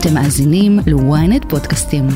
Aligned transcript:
אתם 0.00 0.14
מאזינים 0.14 0.78
ל-ynet 0.86 1.48
פודקאסטים. 1.48 2.06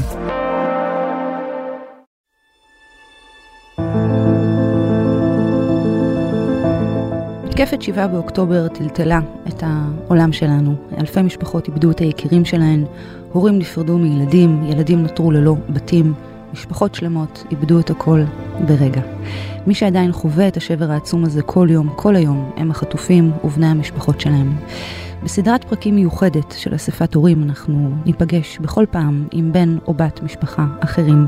מתקפת 7.44 7.82
7 7.82 8.06
באוקטובר 8.06 8.68
טלטלה 8.68 9.20
את 9.48 9.62
העולם 9.66 10.32
שלנו. 10.32 10.74
אלפי 10.98 11.22
משפחות 11.22 11.68
איבדו 11.68 11.90
את 11.90 11.98
היקירים 11.98 12.44
שלהן, 12.44 12.84
הורים 13.32 13.58
נפרדו 13.58 13.98
מילדים, 13.98 14.62
ילדים 14.64 15.02
נותרו 15.02 15.30
ללא 15.30 15.54
בתים, 15.68 16.14
משפחות 16.52 16.94
שלמות 16.94 17.44
איבדו 17.50 17.80
את 17.80 17.90
הכל 17.90 18.20
ברגע. 18.66 19.00
מי 19.66 19.74
שעדיין 19.74 20.12
חווה 20.12 20.48
את 20.48 20.56
השבר 20.56 20.90
העצום 20.90 21.24
הזה 21.24 21.42
כל 21.42 21.68
יום, 21.70 21.88
כל 21.96 22.16
היום, 22.16 22.50
הם 22.56 22.70
החטופים 22.70 23.32
ובני 23.44 23.66
המשפחות 23.66 24.20
שלהם. 24.20 24.56
בסדרת 25.24 25.64
פרקים 25.64 25.94
מיוחדת 25.94 26.54
של 26.58 26.74
אספת 26.74 27.14
הורים 27.14 27.42
אנחנו 27.42 27.90
ניפגש 28.06 28.58
בכל 28.58 28.86
פעם 28.90 29.28
עם 29.32 29.52
בן 29.52 29.78
או 29.86 29.94
בת 29.94 30.20
משפחה 30.22 30.66
אחרים, 30.80 31.26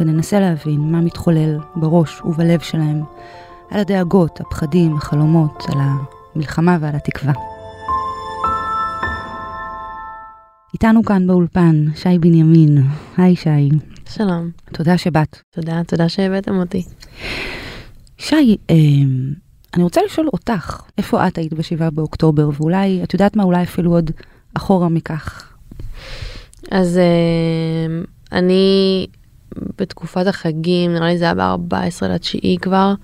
וננסה 0.00 0.40
להבין 0.40 0.80
מה 0.80 1.00
מתחולל 1.00 1.58
בראש 1.76 2.20
ובלב 2.20 2.60
שלהם, 2.60 3.02
על 3.70 3.80
הדאגות, 3.80 4.40
הפחדים, 4.40 4.96
החלומות, 4.96 5.64
על 5.68 5.78
המלחמה 5.80 6.78
ועל 6.80 6.94
התקווה. 6.96 7.32
איתנו 10.74 11.04
כאן 11.04 11.26
באולפן 11.26 11.84
שי 11.94 12.18
בנימין. 12.18 12.78
היי 13.16 13.36
שי. 13.36 13.68
שלום. 14.08 14.50
תודה 14.72 14.98
שבאת. 14.98 15.38
תודה, 15.50 15.84
תודה 15.86 16.08
שהבאתם 16.08 16.60
אותי. 16.60 16.82
שי, 18.18 18.56
אה, 18.70 18.76
אני 19.74 19.82
רוצה 19.82 20.00
לשאול 20.06 20.28
אותך, 20.32 20.82
איפה 20.98 21.26
את 21.26 21.38
היית 21.38 21.52
ב-7 21.52 21.90
באוקטובר, 21.92 22.50
ואולי, 22.52 23.00
את 23.02 23.12
יודעת 23.14 23.36
מה, 23.36 23.42
אולי 23.42 23.62
אפילו 23.62 23.92
עוד 23.92 24.10
אחורה 24.54 24.88
מכך. 24.88 25.52
אז 26.70 26.98
אה, 26.98 28.02
אני 28.32 29.06
בתקופת 29.78 30.26
החגים, 30.26 30.94
נראה 30.94 31.08
לי 31.08 31.18
זה 31.18 31.24
היה 31.24 31.34
ב-14 31.34 32.06
לתשיעי 32.08 32.58
כבר, 32.62 32.94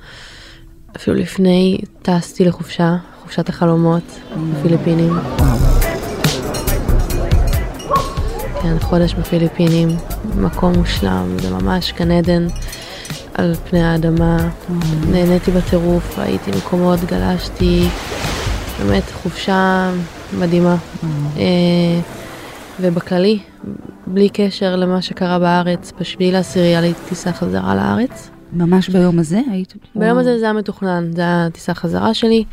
אפילו 0.97 1.17
לפני, 1.17 1.79
טסתי 2.03 2.45
לחופשה, 2.45 2.97
חופשת 3.23 3.49
החלומות 3.49 4.19
בפיליפינים. 4.53 5.13
כן, 8.63 8.79
חודש 8.81 9.15
בפיליפינים, 9.15 9.89
מקום 10.37 10.73
מושלם, 10.73 11.37
זה 11.39 11.51
ממש 11.51 11.93
גן 11.93 12.11
עדן 12.11 12.47
על 13.39 13.55
פני 13.55 13.83
האדמה. 13.83 14.51
נהניתי 15.11 15.51
בטירוף, 15.51 16.19
ראיתי 16.19 16.51
מקומות, 16.51 17.01
גלשתי, 17.01 17.89
באמת 18.79 19.03
חופשה 19.23 19.91
מדהימה. 20.39 20.77
אה, 21.37 22.01
ובכללי, 22.81 23.39
בלי 24.07 24.29
קשר 24.29 24.77
למה 24.77 25.03
שקרה 25.03 25.39
בארץ, 25.39 25.93
בשביעי 26.01 26.33
לעשירי 26.33 26.67
היה 26.67 26.81
לי 26.81 26.93
טיסה 27.09 27.33
חזרה 27.33 27.75
לארץ. 27.75 28.31
ממש 28.53 28.89
ביום 28.89 29.19
הזה 29.19 29.41
היית? 29.53 29.75
ביום 29.95 30.19
הזה 30.19 30.39
זה 30.39 30.45
היה 30.45 30.53
מתוכנן, 30.53 31.11
זה 31.13 31.23
היה 31.23 31.49
טיסה 31.53 31.75
חזרה 31.75 32.15
שלי. 32.15 32.45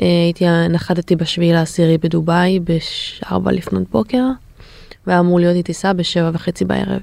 אה, 0.00 0.06
הייתי, 0.24 0.44
נחתתי 0.70 1.16
בשביעי 1.16 1.52
לעשירי 1.52 1.98
בדובאי 1.98 2.60
בשארבע 2.64 3.52
לפנות 3.52 3.90
בוקר, 3.90 4.24
והיה 5.06 5.20
אמור 5.20 5.40
להיות 5.40 5.54
לי 5.54 5.62
טיסה 5.62 5.92
בשבע 5.92 6.30
וחצי 6.32 6.64
בערב. 6.64 7.00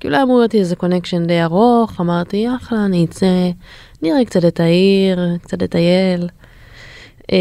כאילו 0.00 0.14
היה 0.14 0.22
אמור 0.24 0.38
להיות 0.38 0.54
לי 0.54 0.60
איזה 0.60 0.76
קונקשן 0.76 1.26
די 1.26 1.42
ארוך, 1.42 2.00
אמרתי 2.00 2.46
אחלה, 2.56 2.84
אני 2.84 3.04
אצא, 3.04 3.50
נראה 4.02 4.24
קצת 4.24 4.44
את 4.44 4.60
העיר, 4.60 5.18
קצת 5.42 5.62
לטייל. 5.62 6.28
אה, 7.32 7.36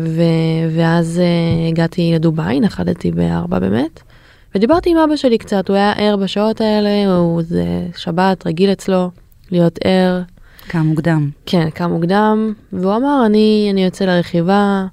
ו- 0.00 0.76
ואז 0.76 1.18
אה, 1.24 1.68
הגעתי 1.68 2.12
לדובאי, 2.14 2.60
נחתתי 2.60 3.10
בארבע 3.10 3.58
באמת. 3.58 4.00
ודיברתי 4.54 4.90
עם 4.90 4.96
אבא 4.96 5.16
שלי 5.16 5.38
קצת, 5.38 5.68
הוא 5.68 5.76
היה 5.76 5.92
ער 5.92 6.16
בשעות 6.16 6.60
האלה, 6.60 7.16
הוא 7.16 7.42
זה 7.42 7.64
שבת, 7.96 8.46
רגיל 8.46 8.72
אצלו 8.72 9.10
להיות 9.50 9.78
ער. 9.84 10.22
קם 10.68 10.78
מוקדם. 10.86 11.30
כן, 11.46 11.70
קם 11.70 11.90
מוקדם, 11.90 12.52
והוא 12.72 12.96
אמר, 12.96 13.22
אני, 13.26 13.68
אני 13.72 13.84
יוצא 13.84 14.04
לרכיבה, 14.04 14.86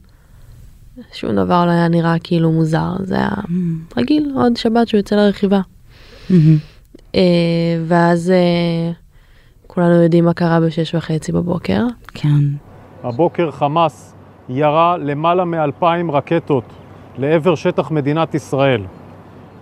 שום 1.13 1.35
דבר 1.35 1.65
לא 1.65 1.71
היה 1.71 1.87
נראה 1.87 2.15
כאילו 2.23 2.51
מוזר, 2.51 2.91
זה 3.03 3.15
היה 3.15 3.29
Mm. 3.43 3.49
רגיל, 3.97 4.31
עוד 4.35 4.57
שבת 4.57 4.87
שהוא 4.87 4.97
יוצא 4.97 5.15
לרכיבה. 5.15 5.61
מהמם. 6.29 6.57
אה, 7.15 7.21
ואז 7.85 8.31
אה, 8.31 8.91
כולנו 9.67 10.03
יודעים 10.03 10.25
מה 10.25 10.33
קרה 10.33 10.59
בשש 10.59 10.95
וחצי 10.95 11.31
בבוקר. 11.31 11.85
כן. 12.13 12.43
הבוקר 13.03 13.51
חמאס 13.51 14.15
ירה 14.49 14.97
למעלה 14.97 15.45
מאלפיים 15.45 16.11
רקטות 16.11 16.63
לעבר 17.17 17.55
שטח 17.55 17.91
מדינת 17.91 18.35
ישראל. 18.35 18.85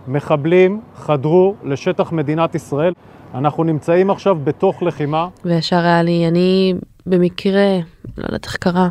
מחבלים 0.07 0.81
חדרו 0.95 1.55
לשטח 1.63 2.11
מדינת 2.11 2.55
ישראל. 2.55 2.93
אנחנו 3.33 3.63
נמצאים 3.63 4.09
עכשיו 4.09 4.37
בתוך 4.43 4.83
לחימה. 4.83 5.27
וישר 5.45 5.79
היה 5.79 6.03
לי, 6.03 6.27
אני 6.27 6.73
במקרה, 7.05 7.77
לא 8.17 8.25
יודעת 8.25 8.45
איך 8.45 8.55
קרה, 8.55 8.89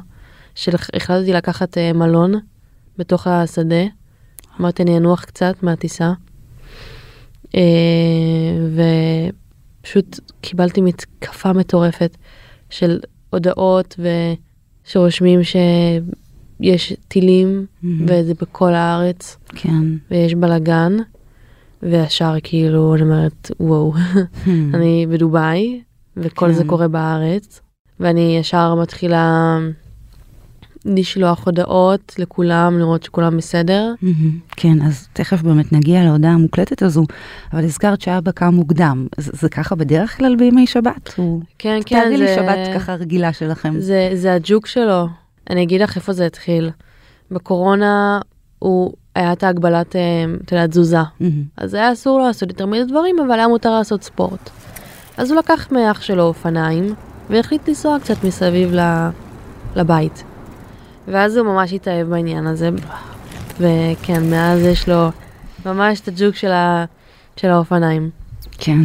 שהחלטתי 0.54 1.32
לקחת 1.32 1.78
אה, 1.78 1.92
מלון 1.92 2.32
בתוך 2.98 3.26
השדה. 3.26 3.84
אמרתי, 4.60 4.82
אני 4.82 4.96
אנוח 4.96 5.24
קצת 5.24 5.62
מהטיסה. 5.62 6.12
אה, 7.56 7.62
ופשוט 9.80 10.20
קיבלתי 10.40 10.80
מתקפה 10.80 11.52
מטורפת 11.52 12.16
של 12.70 13.00
הודעות 13.30 14.00
ושרושמים 14.84 15.40
שיש 15.42 16.92
טילים 17.08 17.66
מהמם. 17.82 18.06
וזה 18.08 18.34
בכל 18.40 18.74
הארץ 18.74 19.36
כן. 19.54 19.84
ויש 20.10 20.34
בלאגן. 20.34 20.96
וישר 21.82 22.34
כאילו 22.42 22.94
אני 22.94 23.02
אומרת 23.02 23.50
וואו 23.60 23.92
אני 24.74 25.06
בדובאי 25.10 25.80
וכל 26.16 26.52
זה 26.52 26.62
כן. 26.62 26.68
קורה 26.68 26.88
בארץ 26.88 27.60
ואני 28.00 28.36
ישר 28.40 28.74
מתחילה 28.74 29.58
לשלוח 30.86 31.46
הודעות 31.46 32.14
לכולם 32.18 32.78
לראות 32.78 33.02
שכולם 33.02 33.36
בסדר. 33.36 33.94
כן, 34.56 34.82
אז 34.82 35.08
תכף 35.12 35.42
באמת 35.42 35.72
נגיע 35.72 36.04
להודעה 36.04 36.32
המוקלטת 36.32 36.82
הזו, 36.82 37.04
אבל 37.52 37.64
הזכרת 37.64 38.00
שאבא 38.00 38.30
קם 38.30 38.54
מוקדם. 38.54 39.06
זה, 39.16 39.30
זה 39.34 39.48
ככה 39.48 39.74
בדרך 39.74 40.16
כלל 40.16 40.36
בימי 40.36 40.66
שבת? 40.66 41.14
הוא... 41.16 41.42
כן 41.58 41.78
כן 41.86 42.02
תארי 42.02 42.16
לי 42.16 42.26
זה, 42.26 42.34
שבת 42.34 42.74
ככה 42.74 42.94
רגילה 42.94 43.32
שלכם. 43.32 43.74
זה 43.78 44.10
זה 44.14 44.34
הג'וק 44.34 44.66
שלו 44.66 45.06
אני 45.50 45.62
אגיד 45.62 45.80
לך 45.80 45.96
איפה 45.96 46.12
זה 46.12 46.26
התחיל. 46.26 46.70
בקורונה 47.30 48.20
הוא 48.58 48.92
היה 49.14 49.32
את 49.32 49.42
ההגבלת 49.42 49.96
אה, 49.96 50.24
את 50.44 50.52
יודעת 50.52 50.70
תזוזה. 50.70 50.98
אז 51.56 51.74
היה 51.74 51.92
אסור 51.92 52.18
לו 52.18 52.26
לעשות 52.26 52.48
יותר 52.48 52.66
מדי 52.66 52.84
דברים 52.84 53.16
אבל 53.26 53.32
היה 53.32 53.48
מותר 53.48 53.70
לעשות 53.70 54.02
ספורט. 54.02 54.50
אז 55.16 55.30
הוא 55.30 55.38
לקח 55.38 55.72
מאח 55.72 56.02
שלו 56.02 56.22
אופניים 56.22 56.94
והחליט 57.30 57.68
לנסוע 57.68 57.98
קצת 57.98 58.24
מסביב. 58.24 58.72
לבית. 59.76 60.24
ואז 61.08 61.36
הוא 61.36 61.46
ממש 61.46 61.72
התאהב 61.72 62.08
בעניין 62.08 62.46
הזה 62.46 62.70
וכן 63.60 64.30
מאז 64.30 64.62
יש 64.62 64.88
לו 64.88 65.08
ממש 65.66 66.00
את 66.00 66.08
הג'וק 66.08 66.34
של, 66.34 66.50
ה... 66.52 66.84
של 67.36 67.48
האופניים. 67.48 68.10
כן. 68.58 68.80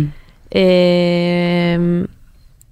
אמ, 0.56 0.60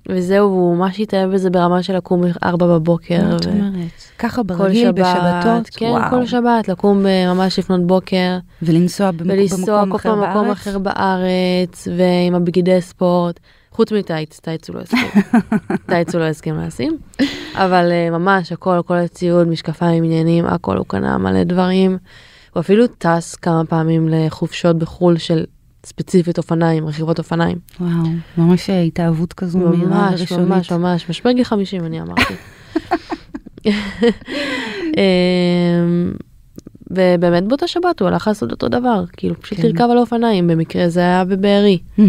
וזהו 0.09 0.49
והוא 0.49 0.75
ממש 0.77 0.99
התאהב 0.99 1.31
בזה 1.33 1.49
ברמה 1.49 1.83
של 1.83 1.95
לקום 1.97 2.23
ארבע 2.43 2.67
בבוקר. 2.67 3.21
מה 3.23 3.35
את 3.35 3.45
ו- 3.45 3.49
אומרת? 3.49 3.73
ככה 4.19 4.35
כל 4.35 4.43
ברגיל 4.43 4.87
שבת, 4.87 4.99
בשבתות? 4.99 5.69
כן, 5.75 5.85
וואו. 5.85 6.09
כל 6.09 6.25
שבת, 6.25 6.67
לקום 6.67 7.03
ב- 7.03 7.33
ממש 7.33 7.59
לפנות 7.59 7.87
בוקר, 7.87 8.37
ולנסוע 8.61 9.11
במק... 9.11 9.21
ולנסוע 9.29 9.81
במקום 9.85 9.89
כל 9.91 9.97
אחר 9.97 10.09
פעם 10.09 10.21
במקום 10.21 10.45
בארץ? 10.45 10.57
אחר 10.57 10.79
בארץ, 10.79 11.87
ועם 11.97 12.35
הבגדי 12.35 12.81
ספורט, 12.81 13.39
חוץ 13.71 13.91
מטייץ, 13.91 14.39
טייץ 14.39 14.69
הוא 14.69 14.75
לא 14.75 14.81
הסכים, 14.81 15.07
טייץ 15.89 16.15
הוא 16.15 16.21
לא 16.21 16.25
הסכים 16.25 16.57
לשים, 16.57 16.97
אבל 17.53 17.91
אה, 17.91 18.09
ממש 18.09 18.51
הכל, 18.51 18.79
כל 18.85 18.95
הציוד, 18.95 19.47
משקפיים, 19.47 20.03
עניינים, 20.03 20.45
הכל 20.45 20.77
הוא 20.77 20.85
קנה 20.87 21.17
מלא 21.17 21.43
דברים. 21.43 21.97
הוא 22.53 22.61
אפילו 22.61 22.87
טס 22.87 23.35
כמה 23.35 23.65
פעמים 23.65 24.09
לחופשות 24.09 24.79
בחו"ל 24.79 25.17
של 25.17 25.45
ספציפית 25.85 26.37
אופניים, 26.37 26.87
רכיבות 26.87 27.19
אופניים. 27.19 27.57
וואו, 27.79 27.89
ממש 28.37 28.69
התאהבות 28.69 29.33
כזו 29.33 29.59
מהירה 29.59 30.09
ממש, 30.09 30.19
וראשונית. 30.19 30.47
ממש, 30.47 30.71
ממש, 30.71 31.09
משבר 31.09 31.31
גיל 31.31 31.43
50 31.43 31.85
אני 31.85 32.01
אמרתי. 32.01 32.33
אמ, 36.91 36.95
ובאמת 36.95 37.47
באותה 37.47 37.67
שבת 37.67 37.99
הוא 37.99 38.07
הלך 38.07 38.27
לעשות 38.27 38.51
אותו 38.51 38.67
דבר, 38.67 39.03
כאילו 39.17 39.41
פשוט 39.41 39.57
כן. 39.57 39.67
לרכב 39.67 39.87
על 39.91 39.97
אופניים, 39.97 40.47
במקרה 40.47 40.89
זה 40.89 40.99
היה 40.99 41.25
בבארי. 41.25 41.77
אה, 41.99 42.05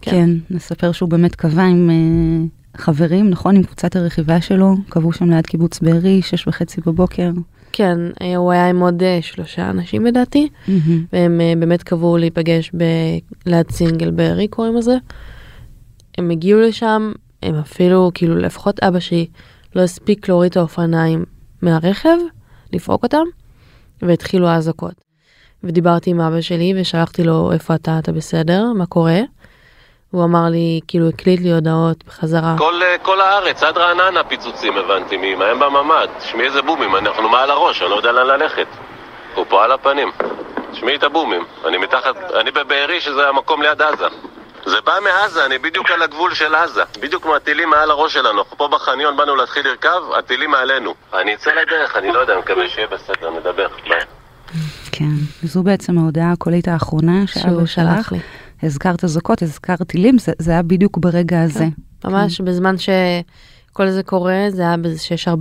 כן. 0.00 0.10
כן, 0.10 0.30
נספר 0.50 0.92
שהוא 0.92 1.08
באמת 1.08 1.34
קבע 1.34 1.62
עם 1.62 1.90
אה, 1.90 2.80
חברים, 2.80 3.30
נכון? 3.30 3.56
עם 3.56 3.62
קבוצת 3.62 3.96
הרכיבה 3.96 4.40
שלו, 4.40 4.76
קבעו 4.88 5.12
שם 5.12 5.30
ליד 5.30 5.46
קיבוץ 5.46 5.80
בארי, 5.80 6.22
שש 6.22 6.46
וחצי 6.46 6.80
בבוקר. 6.86 7.30
כן, 7.72 7.98
אה, 8.22 8.36
הוא 8.36 8.52
היה 8.52 8.68
עם 8.68 8.80
עוד 8.80 9.02
שלושה 9.20 9.70
אנשים 9.70 10.06
לדעתי. 10.06 10.48
והם 11.12 11.40
באמת 11.58 11.82
קבעו 11.82 12.16
להיפגש 12.16 12.70
ב... 12.76 12.84
ליד 13.46 13.70
סינגל 13.70 14.10
בארי 14.10 14.48
קוראים 14.48 14.76
לזה. 14.76 14.96
הם 16.18 16.30
הגיעו 16.30 16.60
לשם, 16.60 17.12
הם 17.42 17.54
אפילו, 17.54 18.10
כאילו 18.14 18.36
לפחות 18.36 18.80
אבא 18.80 19.00
שלי 19.00 19.26
לא 19.76 19.80
הספיק 19.80 20.28
להוריד 20.28 20.50
את 20.50 20.56
האופניים 20.56 21.24
מהרכב, 21.62 22.18
לפרוק 22.72 23.02
אותם, 23.02 23.24
והתחילו 24.02 24.48
האזעקות. 24.48 24.94
ודיברתי 25.64 26.10
עם 26.10 26.20
אבא 26.20 26.40
שלי 26.40 26.74
ושלחתי 26.80 27.24
לו 27.24 27.52
איפה 27.52 27.74
אתה, 27.74 27.98
אתה 27.98 28.12
בסדר, 28.12 28.64
מה 28.76 28.86
קורה? 28.86 29.20
הוא 30.10 30.24
אמר 30.24 30.48
לי, 30.50 30.80
כאילו 30.88 31.08
הקליט 31.08 31.40
לי 31.40 31.52
הודעות 31.52 32.04
בחזרה. 32.06 32.54
כל, 32.58 32.82
אה, 32.82 32.98
כל 33.02 33.20
הארץ, 33.20 33.62
עד 33.62 33.78
רעננה 33.78 34.24
פיצוצים 34.24 34.76
הבנתי, 34.76 35.16
מהם 35.16 35.58
בממ"ד. 35.58 36.08
תשמעי 36.18 36.46
איזה 36.46 36.62
בומים, 36.62 36.96
אנחנו 36.96 37.28
מעל 37.28 37.50
הראש, 37.50 37.82
אני 37.82 37.90
לא 37.90 37.96
יודע 37.96 38.12
לאן 38.12 38.26
ללכת. 38.26 38.66
הוא 39.34 39.44
פה 39.48 39.64
על 39.64 39.72
הפנים. 39.72 40.10
תשמעי 40.72 40.96
את 40.96 41.02
הבומים. 41.02 41.44
אני 41.68 41.78
מתחת, 41.78 42.16
אני 42.40 42.50
בבארי 42.50 43.00
שזה 43.00 43.28
המקום 43.28 43.62
ליד 43.62 43.82
עזה. 43.82 44.06
זה 44.66 44.76
בא 44.86 44.92
מעזה, 45.04 45.46
אני 45.46 45.58
בדיוק 45.58 45.90
על 45.90 46.02
הגבול 46.02 46.34
של 46.34 46.54
עזה. 46.54 46.82
בדיוק 47.00 47.26
מהטילים 47.26 47.70
מעל 47.70 47.90
הראש 47.90 48.14
שלנו. 48.14 48.38
אנחנו 48.38 48.56
פה 48.56 48.68
בחניון 48.72 49.16
באנו 49.16 49.36
להתחיל 49.36 49.68
לרכב, 49.68 50.00
הטילים 50.18 50.50
מעלינו. 50.50 50.94
אני 51.14 51.34
אצא 51.34 51.50
לדרך, 51.50 51.96
אני 51.96 52.12
לא 52.12 52.18
יודע, 52.18 52.32
אני 52.32 52.40
מקווה 52.40 52.68
שיהיה 52.68 52.86
בסדר, 52.86 53.30
נדבר. 53.30 53.66
כן, 54.92 55.10
זו 55.42 55.62
בעצם 55.62 55.98
ההודעה 55.98 56.32
הקולית 56.32 56.68
האחרונה 56.68 57.26
שאבא 57.26 57.48
שהוא 57.48 57.66
שלח. 57.66 58.12
לי. 58.12 58.18
הזכרת 58.62 59.04
אזעקות, 59.04 59.42
הזכרת 59.42 59.82
טילים, 59.82 60.18
זה, 60.18 60.32
זה 60.38 60.50
היה 60.50 60.62
בדיוק 60.62 60.98
ברגע 60.98 61.42
הזה. 61.42 61.66
ממש 62.04 62.40
בזמן 62.40 62.74
שכל 62.78 63.90
זה 63.90 64.02
קורה, 64.02 64.46
זה 64.48 64.62
היה 64.62 64.76
באיזה 64.76 65.00
6.40, 65.34 65.38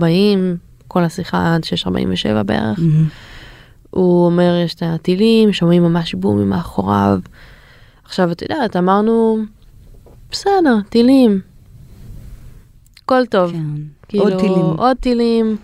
כל 0.87 1.03
השיחה 1.03 1.55
עד 1.55 1.61
6.47 1.85 2.43
בערך. 2.43 2.79
מהמם. 2.79 3.05
הוא 3.89 4.25
אומר, 4.25 4.61
יש 4.65 4.73
את 4.73 4.83
הטילים, 4.85 5.53
שומעים 5.53 5.83
ממש 5.83 6.15
בומים 6.15 6.49
מאחוריו. 6.49 7.19
עכשיו, 8.11 8.31
את 8.31 8.41
יודעת, 8.41 8.75
אמרנו, 8.75 9.37
בסדר, 10.31 10.77
טילים. 10.89 11.41
הכל 13.03 13.25
טוב. 13.25 13.51
כן. 13.51 13.57
כאילו, 14.07 14.23
עוד 14.23 14.39
טילים. 14.39 14.65
עוד 14.77 14.97
טילים, 14.97 15.57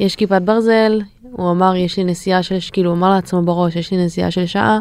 יש 0.00 0.16
כיפת 0.16 0.42
ברזל, 0.42 1.00
הוא 1.22 1.50
אמר, 1.50 1.76
יש 1.76 1.96
לי 1.96 2.04
נסיעה 2.04 2.42
של, 2.42 2.58
כאילו, 2.72 2.90
הוא 2.90 2.96
אמר 2.96 3.10
לעצמו 3.10 3.42
בראש, 3.42 3.76
יש 3.76 3.90
לי 3.90 4.04
נסיעה 4.04 4.30
של 4.30 4.46
שעה, 4.46 4.78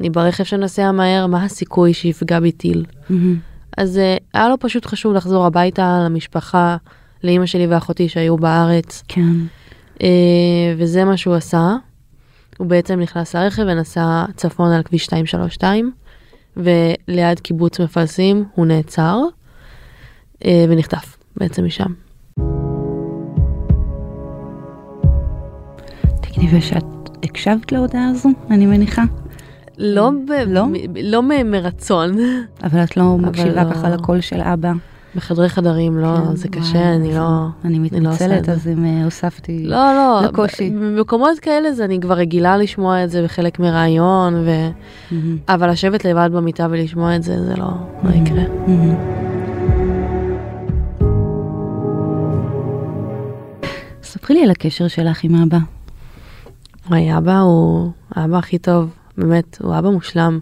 אני 0.00 0.10
ברכב 0.10 0.44
שנוסע 0.44 0.92
מהר, 0.92 1.26
מה 1.26 1.44
הסיכוי 1.44 1.94
שיפגע 1.94 2.40
בי 2.40 2.52
טיל? 2.52 2.84
מהמם. 3.10 3.38
אז 3.76 3.98
אה, 3.98 4.16
היה 4.34 4.48
לו 4.48 4.56
פשוט 4.60 4.86
חשוב 4.86 5.14
לחזור 5.14 5.46
הביתה 5.46 6.02
למשפחה, 6.04 6.76
לאימא 7.24 7.46
שלי 7.46 7.66
ואחותי 7.66 8.08
שהיו 8.08 8.36
בארץ, 8.36 9.02
כן. 9.08 9.32
אה, 10.02 10.74
וזה 10.78 11.04
מה 11.04 11.16
שהוא 11.16 11.34
עשה. 11.34 11.76
הוא 12.58 12.66
בעצם 12.66 13.00
נכנס 13.00 13.34
לרכב 13.34 13.62
ונסע 13.62 14.24
צפון 14.36 14.72
על 14.72 14.82
כביש 14.82 15.12
232, 15.12 15.92
וליד 16.56 17.40
קיבוץ 17.40 17.80
מפלסים 17.80 18.44
הוא 18.54 18.66
נעצר, 18.66 19.18
אה, 20.44 20.64
ונחטף 20.68 21.16
בעצם 21.36 21.64
משם. 21.64 21.92
תגידי, 26.22 26.56
ושאת 26.58 26.84
הקשבת 27.24 27.72
להודעה 27.72 28.08
הזו, 28.08 28.28
אני 28.50 28.66
מניחה? 28.66 29.02
לא, 29.78 30.10
ב- 30.28 30.32
לא? 30.46 30.66
מ- 30.66 30.96
לא 31.02 31.22
מרצון, 31.22 32.16
אבל 32.62 32.84
את 32.84 32.96
לא 32.96 33.16
מקשיבה 33.18 33.64
לא. 33.64 33.70
ככה 33.74 33.88
לקול 33.88 34.20
של 34.20 34.40
אבא. 34.40 34.72
בחדרי 35.16 35.48
חדרים 35.48 35.98
לא, 35.98 36.16
כן, 36.16 36.36
זה 36.36 36.48
וואי, 36.48 36.60
קשה, 36.62 36.94
אני 36.94 37.14
לא... 37.14 37.46
אני 37.64 37.78
אני 37.92 38.00
לא 38.00 38.10
עושה 38.10 38.24
מתנצלת, 38.26 38.44
זה. 38.44 38.52
אז 38.52 38.68
אם 38.68 38.84
אה, 38.84 39.04
הוספתי... 39.04 39.64
לא, 39.66 39.76
לא, 39.94 40.20
לקושי. 40.24 40.70
במקומות 40.70 41.38
כאלה 41.38 41.72
זה 41.72 41.84
אני 41.84 42.00
כבר 42.00 42.14
רגילה 42.14 42.56
לשמוע 42.56 43.04
את 43.04 43.10
זה 43.10 43.22
בחלק 43.24 43.58
מראיון, 43.58 44.34
ו... 44.34 44.50
מהמם. 45.10 45.36
אבל 45.48 45.70
לשבת 45.70 46.04
לבד 46.04 46.30
במיטה 46.32 46.66
ולשמוע 46.70 47.16
את 47.16 47.22
זה, 47.22 47.44
זה 47.44 47.54
לא, 47.56 47.66
לא 48.04 48.10
Mhm. 48.10 48.14
יקרה. 48.14 48.42
מהמם. 48.66 48.94
ספרי 54.02 54.36
לי 54.36 54.42
על 54.44 54.50
הקשר 54.50 54.88
שלך 54.88 55.24
עם 55.24 55.34
אבא. 55.34 55.58
וואי, 56.90 57.16
אבא 57.18 57.38
הוא 57.38 57.90
האבא 58.14 58.38
הכי 58.38 58.58
טוב, 58.58 58.90
באמת, 59.18 59.58
הוא 59.62 59.78
אבא 59.78 59.90
מושלם. 59.90 60.38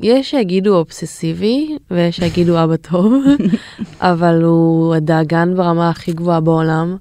יש 0.00 0.30
שיגידו 0.30 0.76
אובססיבי 0.76 1.76
ויש 1.90 2.16
שיגידו 2.16 2.64
אבא 2.64 2.76
טוב, 2.76 3.14
אבל 4.00 4.42
הוא 4.42 4.94
הדאגן 4.94 5.54
ברמה 5.56 5.90
הכי 5.90 6.12
גבוהה 6.12 6.40
בעולם, 6.40 6.96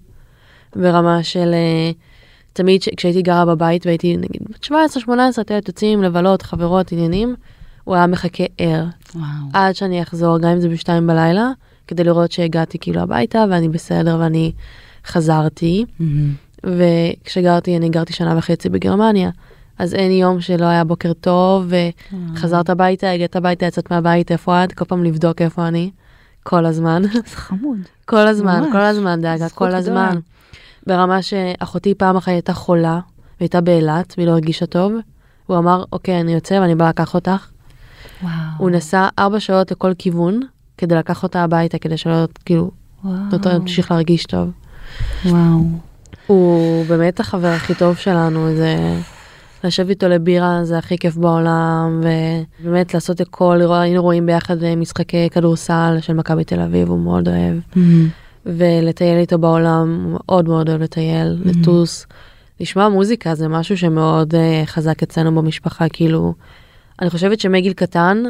ברמה 0.76 1.24
של 1.24 1.54
אה, 1.54 1.92
תמיד 2.54 2.82
ש- 2.82 2.90
כשהייתי 2.98 3.22
גרה 3.22 3.46
בבית 3.46 3.86
והייתי 3.86 4.18
נגיד 4.18 4.42
בת 4.50 4.66
17-18, 4.66 5.44
תלת 5.46 5.68
יוצאים 5.68 6.04
לבלות, 6.04 6.42
חברות, 6.42 6.92
עניינים, 6.92 7.36
הוא 7.84 7.96
היה 7.96 8.08
מחכה 8.08 8.44
ער 8.58 8.86
וואו. 9.16 9.26
עד 9.54 9.76
שאני 9.76 10.02
אחזור, 10.02 10.40
גם 10.40 10.50
אם 10.50 10.60
זה 10.60 10.70
בשתיים 10.70 11.08
בלילה, 11.08 11.52
כדי 11.88 12.04
לראות 12.04 12.32
שהגעתי 12.32 12.78
כאילו 12.80 13.02
הביתה 13.02 13.46
ואני 13.50 13.70
בסדר 13.70 14.18
ואני 14.20 14.52
חזרתי. 15.06 15.86
מהמם. 16.00 16.34
וכשגרתי, 16.66 17.78
אני 17.78 17.90
גרתי 17.90 18.14
שנה 18.14 18.38
וחצי 18.38 18.70
בגרמניה, 18.70 19.30
אז 19.80 19.94
אין 19.94 20.12
יום 20.12 20.42
שלא 20.42 20.66
היה 20.66 20.84
בוקר 20.84 21.14
טוב, 21.14 21.66
וחזרת 22.34 22.70
הביתה, 22.70 23.12
הגעת 23.12 23.36
הביתה, 23.36 23.66
יצאת 23.66 23.92
מהבית, 23.92 24.32
איפה 24.32 24.64
את? 24.64 24.74
כל 24.74 24.86
פעם 24.86 25.04
לבדוק 25.04 25.42
איפה 25.42 25.68
אני, 25.68 25.92
כל 26.44 26.66
הזמן, 26.66 27.02
זה 27.30 27.36
חמוד. 27.36 27.78
כל 28.06 28.28
הזמן, 28.28 28.60
ממש. 28.60 28.72
כל 28.72 28.80
הזמן 28.82 29.22
דאגה, 29.22 29.50
כל 29.50 29.66
גדולה. 29.66 29.78
הזמן. 29.78 30.20
ברמה 30.88 31.22
שאחותי 31.22 31.96
פעם 31.96 32.18
אחת 32.18 32.28
הייתה 32.28 32.54
חולה, 32.54 33.00
והייתה 33.40 33.62
באילת, 33.62 34.14
והיא 34.18 34.28
לא 34.28 34.32
הרגישה 34.32 34.66
טוב, 34.66 34.94
הוא 35.46 35.58
אמר, 35.58 35.84
אוקיי, 35.92 36.22
אני 36.22 36.34
יוצא 36.34 36.54
ואני 36.54 36.76
בא 36.76 36.90
לקח 36.90 37.14
אותך. 37.14 37.48
וואו. 38.24 38.32
הוא 38.58 38.70
נסע 38.70 39.08
ארבע 39.20 39.40
שעות 39.40 39.72
לכל 39.72 39.94
כיוון, 39.98 40.40
כדי 40.78 40.96
לקח 40.96 41.24
אותה 41.24 41.44
הביתה, 41.44 41.78
כדי 41.78 41.98
שלא, 41.98 42.26
כאילו. 42.46 42.72
לא 43.04 43.38
תמשיך 43.38 43.92
להרגיש 43.92 44.26
טוב. 44.26 44.50
וואו. 45.26 45.64
הוא 46.28 46.86
באמת 46.86 47.20
החבר 47.20 47.48
הכי 47.48 47.76
טוב 47.76 47.96
שלנו, 47.96 48.56
זה 48.56 48.78
לשבת 49.64 49.90
איתו 49.90 50.08
לבירה 50.08 50.64
זה 50.64 50.78
הכי 50.78 50.98
כיף 50.98 51.16
בעולם, 51.16 52.02
ובאמת 52.62 52.94
לעשות 52.94 53.22
הכל, 53.22 53.62
היינו 53.72 54.02
רואים 54.02 54.26
ביחד 54.26 54.64
אה, 54.64 54.76
משחקי 54.76 55.30
כדורסל 55.30 55.98
של 56.02 56.14
מכבי 56.14 56.44
תל 56.44 56.60
אביב, 56.60 56.90
הוא 56.90 57.00
מאוד 57.00 57.28
אוהב, 57.28 57.58
מהמם. 57.76 58.08
ולטייל 58.46 59.18
איתו 59.18 59.38
בעולם, 59.38 60.04
הוא 60.04 60.20
מאוד 60.26 60.48
מאוד 60.48 60.70
אוהב 60.70 60.82
לטייל, 60.82 61.42
לטוס. 61.46 62.06
לשמוע 62.60 62.90
מוזיקה 62.90 63.36
זה 63.36 63.48
משהו 63.48 63.78
שמאוד 63.78 64.34
uh, 64.34 64.38
חזק 64.66 65.04
אצלנו 65.04 65.36
במשפחה, 65.36 65.90
כאילו, 65.90 66.34
אני 67.02 67.10
חושבת 67.10 67.40
שמגיל 67.40 67.74
קטן, 67.74 68.24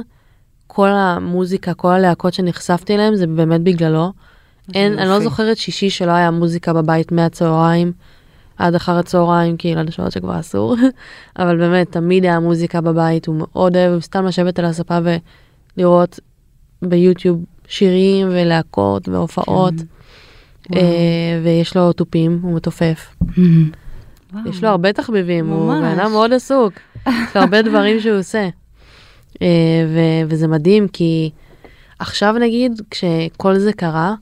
כל 0.67 0.87
המוזיקה, 0.87 1.73
כל 1.73 1.91
הלהקות 1.91 2.33
שנחשפתי 2.33 2.95
אליהם 2.95 3.15
זה 3.15 3.27
באמת 3.27 3.61
בגללו. 3.61 4.11
אין, 4.73 4.99
אני 4.99 5.09
לא. 5.09 5.19
זוכרת 5.19 5.57
שישי 5.57 5.89
שלא 5.89 6.11
היה 6.11 6.31
מוזיקה 6.31 6.73
בבית 6.73 7.11
מהצהריים 7.11 7.91
עד 8.57 8.75
אחר 8.75 8.97
הצהריים, 8.97 9.57
כאילו 9.57 9.79
עד 9.79 9.87
השעות 9.87 10.11
שכבר 10.11 10.39
אסור, 10.39 10.75
אבל 11.39 11.57
באמת 11.57 11.91
תמיד 11.91 12.23
היה 12.25 12.39
מוזיקה 12.39 12.81
בבית, 12.81 13.25
הוא 13.25 13.35
מאוד 13.39 13.77
אוהב 13.77 14.01
סתם 14.01 14.25
לשבת 14.25 14.59
על 14.59 14.65
הספה 14.65 14.97
ולראות 15.77 16.19
ביוטיוב 16.81 17.43
שירים 17.67 18.27
ולהקות 18.31 19.09
והופעות, 19.09 19.73
כן. 20.63 20.77
אה, 20.77 21.41
ויש 21.43 21.77
לו 21.77 21.93
תופים, 21.93 22.39
הוא 22.41 22.55
מתופף. 22.55 23.15
וואו. 24.33 24.49
יש 24.49 24.63
לו 24.63 24.69
הרבה 24.69 24.93
תחביבים, 24.93 25.49
הוא. 25.49 25.73
בן 25.73 25.99
אדם 25.99 26.11
מאוד 26.11 26.33
עסוק, 26.33 26.73
יש 27.07 27.35
לו 27.35 27.41
הרבה 27.41 27.61
דברים 27.69 27.99
שהוא 27.99 28.17
עושה. 28.17 28.49
אה, 29.41 29.47
ו- 29.87 30.29
וזה 30.29 30.47
מדהים 30.47 30.87
כי 30.87 31.31
עכשיו 31.99 32.33
נגיד 32.33 32.81
כשכל 32.91 33.57
זה 33.57 33.73
קרה, 33.73 34.13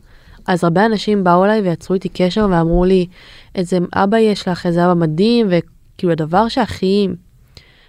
אז 0.47 0.63
הרבה 0.63 0.85
אנשים 0.85 1.23
באו 1.23 1.45
אליי 1.45 1.61
ויצרו 1.61 1.93
איתי 1.93 2.09
קשר 2.09 2.47
ואמרו 2.51 2.85
לי 2.85 3.07
איזה 3.55 3.77
אבא 3.93 4.17
יש 4.17 4.47
לך, 4.47 4.65
איזה 4.65 4.85
אבא 4.85 4.93
מדהים, 4.93 5.47
וכאילו 5.49 6.11
הדבר 6.11 6.47
שהכי 6.47 7.07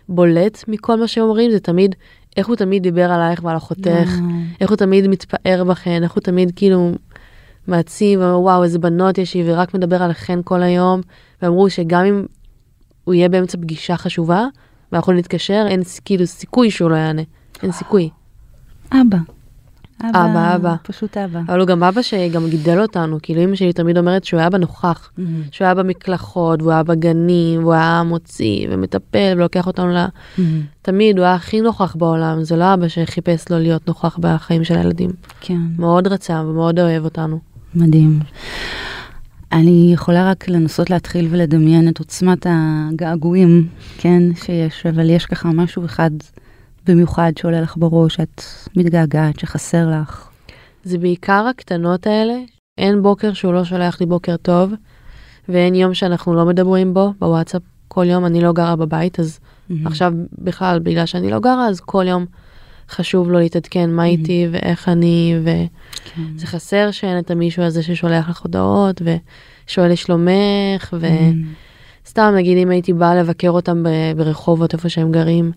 בולט 0.09 0.65
מכל 0.69 1.01
מה 1.01 1.09
שאומרים 1.09 1.51
זה 1.51 1.61
תמיד 1.61 1.95
איך 2.37 2.47
הוא 2.47 2.57
תמיד 2.57 2.83
דיבר 2.83 3.13
עלייך 3.13 3.45
ועל 3.45 3.57
אחותך, 3.57 4.09
וואו. 4.09 4.31
איך 4.61 4.71
הוא 4.71 4.77
תמיד 4.77 5.07
מתפאר 5.07 5.65
בכן, 5.69 6.03
איך 6.03 6.13
הוא 6.13 6.23
תמיד 6.23 6.53
כאילו 6.57 6.93
ואומר, 8.19 8.41
וואו 8.41 8.65
איזה 8.65 8.79
בנות 8.79 9.19
יש 9.19 9.35
לי 9.35 9.43
ורק 9.47 9.75
מדבר 9.75 10.03
עליכן 10.03 10.39
כל 10.45 10.63
היום, 10.63 11.01
ואמרו 11.43 11.71
שגם 11.71 12.05
אם 12.05 12.25
הוא 13.05 13.15
יהיה 13.15 13.29
באמצע 13.29 13.59
פגישה 13.59 13.97
חשובה, 13.97 14.47
ואנחנו 14.93 15.13
נתקשר, 15.13 15.65
אין 15.69 15.83
כאילו 16.05 16.27
סיכוי 16.27 16.71
שהוא 16.71 16.91
לא 16.91 16.97
יענה, 16.97 17.23
אין 17.63 17.73
סיכוי. 17.73 18.11
אבא. 18.93 19.19
אבא, 20.11 20.55
אבא. 20.57 20.75
פשוט 20.83 21.17
אבא. 21.17 21.41
אבל 21.49 21.61
הוא 21.61 21.67
גם 21.67 21.83
אבא 21.83 22.03
שגם 22.03 22.49
גידל 22.49 22.81
אותנו, 22.81 23.19
כאילו 23.23 23.45
אמא 23.45 23.57
שלי 23.57 23.73
תמיד 23.73 23.99
אומרת 23.99 24.25
שהוא 24.25 24.41
היה 24.41 24.51
בנוכח, 24.51 25.11
מהמם. 25.19 25.43
שהוא 25.51 25.65
היה 25.65 25.75
במקלחות, 25.75 26.63
והוא 26.63 26.73
היה 26.73 26.83
בגנים, 26.83 27.61
והוא 27.61 27.73
היה 27.73 28.03
מוציא 28.03 28.67
ומטפל 28.71 29.33
ולוקח 29.37 29.67
אותנו 29.67 29.93
ל... 29.93 30.07
מהמם. 30.39 30.63
תמיד, 30.83 31.19
הוא 31.19 31.25
היה 31.25 31.35
הכי 31.35 31.61
נוכח 31.61 31.97
בעולם, 31.97 32.45
זה 32.45 32.57
לא 32.57 32.75
אבא 32.75 32.89
שחיפש 32.89 33.51
לו 33.51 33.59
להיות 33.59 33.89
נוכח 33.89 34.19
בחיים 34.21 34.65
של 34.65 34.77
הילדים. 34.77 35.11
כן. 35.41 35.61
מאוד 35.79 36.09
רצה 36.09 36.43
ומאוד 36.47 36.81
אוהב 36.81 37.05
אותנו. 37.05 37.39
מדהים. 37.75 38.21
אני 39.53 39.91
יכולה 39.95 40.31
רק 40.31 40.49
לנסות 40.49 40.91
להתחיל 40.91 41.29
ולדמיין 41.31 41.89
את 41.89 41.99
עוצמת 41.99 42.47
הגעגועים, 42.51 43.67
כן, 43.99 44.23
שיש, 44.35 44.87
אבל 44.87 45.11
יש 45.11 45.27
ככה 45.27 45.49
משהו 45.49 45.85
אחד 45.85 46.11
במיוחד 46.87 47.33
שעולה 47.39 47.61
לך 47.61 47.77
בראש, 47.77 48.15
שאת 48.15 48.43
מתגעגעת, 48.77 49.41
שחסר 49.41 49.91
לך. 49.91 50.29
זה 50.85 50.99
בעיקר 50.99 51.47
הקטנות 51.51 52.07
האלה, 52.07 52.35
אין 52.79 53.03
בוקר 53.03 53.33
שהוא 53.33 53.53
לא 53.53 53.65
שולח 53.65 54.01
לי 54.01 54.07
בוקר 54.07 54.37
טוב, 54.37 54.73
ואין 55.49 55.75
יום 55.75 55.95
שאנחנו 55.95 56.35
לא 56.35 56.47
מדברים 56.47 56.95
בו 56.95 57.13
בוואטסאפ 57.19 57.63
כל 57.89 58.05
יום 58.09 58.27
אני 58.27 58.41
לא 58.41 58.53
גרה 58.53 58.77
בבית, 58.77 59.21
אז 59.21 59.41
מהמם. 59.69 59.87
עכשיו 59.87 60.13
בכלל, 60.39 60.79
בגלל 60.79 61.07
שאני 61.07 61.31
לא 61.31 61.41
גרה, 61.41 61.69
אז 61.69 61.81
כל 61.81 62.05
יום 62.09 62.27
חשוב 62.89 63.31
לו 63.31 63.39
להתעדכן 63.39 63.91
מה 63.91 64.05
איתי 64.05 64.49
ואיך 64.53 64.89
אני, 64.89 65.35
כן. 66.05 66.23
וזה 66.37 66.47
חסר 66.47 66.91
שאין 66.91 67.19
את 67.19 67.31
המישהו 67.31 67.63
הזה 67.63 67.83
ששולח 67.83 68.29
לך 68.29 68.41
הודעות 68.43 69.03
ושואל 69.03 69.93
לשלומך. 69.93 70.95
וסתם 72.05 72.33
נגיד 72.37 72.59
אם 72.59 72.71
הייתי 72.71 72.93
באה 72.93 73.15
לבקר 73.15 73.51
אותם 73.51 73.85
ברחובות 74.17 74.75
איפה 74.75 74.89
שהם 74.89 75.13
גרים, 75.13 75.53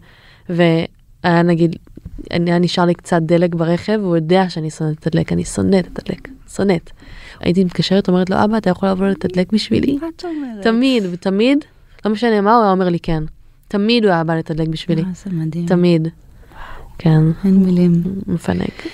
והיה 1.26 1.44
נגיד, 1.44 1.76
היה 2.32 2.60
נשאר 2.60 2.86
לי 2.86 2.94
קצת 2.94 3.22
דלק 3.22 3.56
ברכב, 3.56 4.00
הוא 4.04 4.16
יודע 4.16 4.50
שאני 4.50 4.70
שונאת 4.70 5.06
לתדלק, 5.06 5.32
אני 5.32 5.46
שונאת 5.46 5.88
לתדלק, 5.88 6.28
שונאת. 6.56 6.92
הייתי 7.40 7.64
מתקשרת, 7.64 8.08
אומרת 8.08 8.30
לו, 8.30 8.44
אבא, 8.44 8.58
אתה 8.58 8.70
יכול 8.70 8.90
לבוא 8.90 9.06
לתדלק 9.06 9.52
בשבילי? 9.52 9.98
מה 10.02 10.08
את 10.16 10.26
אומרת? 10.26 10.64
תמיד, 10.64 11.04
ותמיד, 11.12 11.66
לא 12.06 12.12
משנה 12.12 12.42
מה, 12.42 12.56
הוא 12.56 12.64
היה 12.64 12.72
אומר 12.72 12.90
לי 12.90 13.00
כן. 13.00 13.24
תמיד 13.68 14.06
הוא 14.06 14.14
היה 14.14 14.24
בא 14.24 14.36
לתדלק 14.36 14.68
בשבילי. 14.68 15.02
אה, 15.02 15.08
זה 15.14 15.30
מדהים. 15.34 15.66
תמיד. 15.66 16.08
כן, 16.98 17.22
אין 17.46 17.56
מילים. 17.56 17.92
מפנק. 18.28 18.88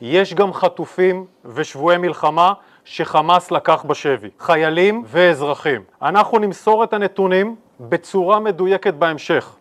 יש 0.00 0.34
גם 0.34 0.52
חטופים 0.52 1.24
ושבויי 1.54 1.98
מלחמה 1.98 2.52
שחמאס 2.84 3.50
לקח 3.50 3.84
בשבי, 3.88 4.28
חיילים 4.40 5.04
ואזרחים. 5.08 5.80
אנחנו 6.02 6.38
נמסור 6.38 6.84
את 6.84 6.92
הנתונים 6.92 7.56
בצורה 7.80 8.40
מדויקת 8.40 8.94
בהמשך. 8.94 9.54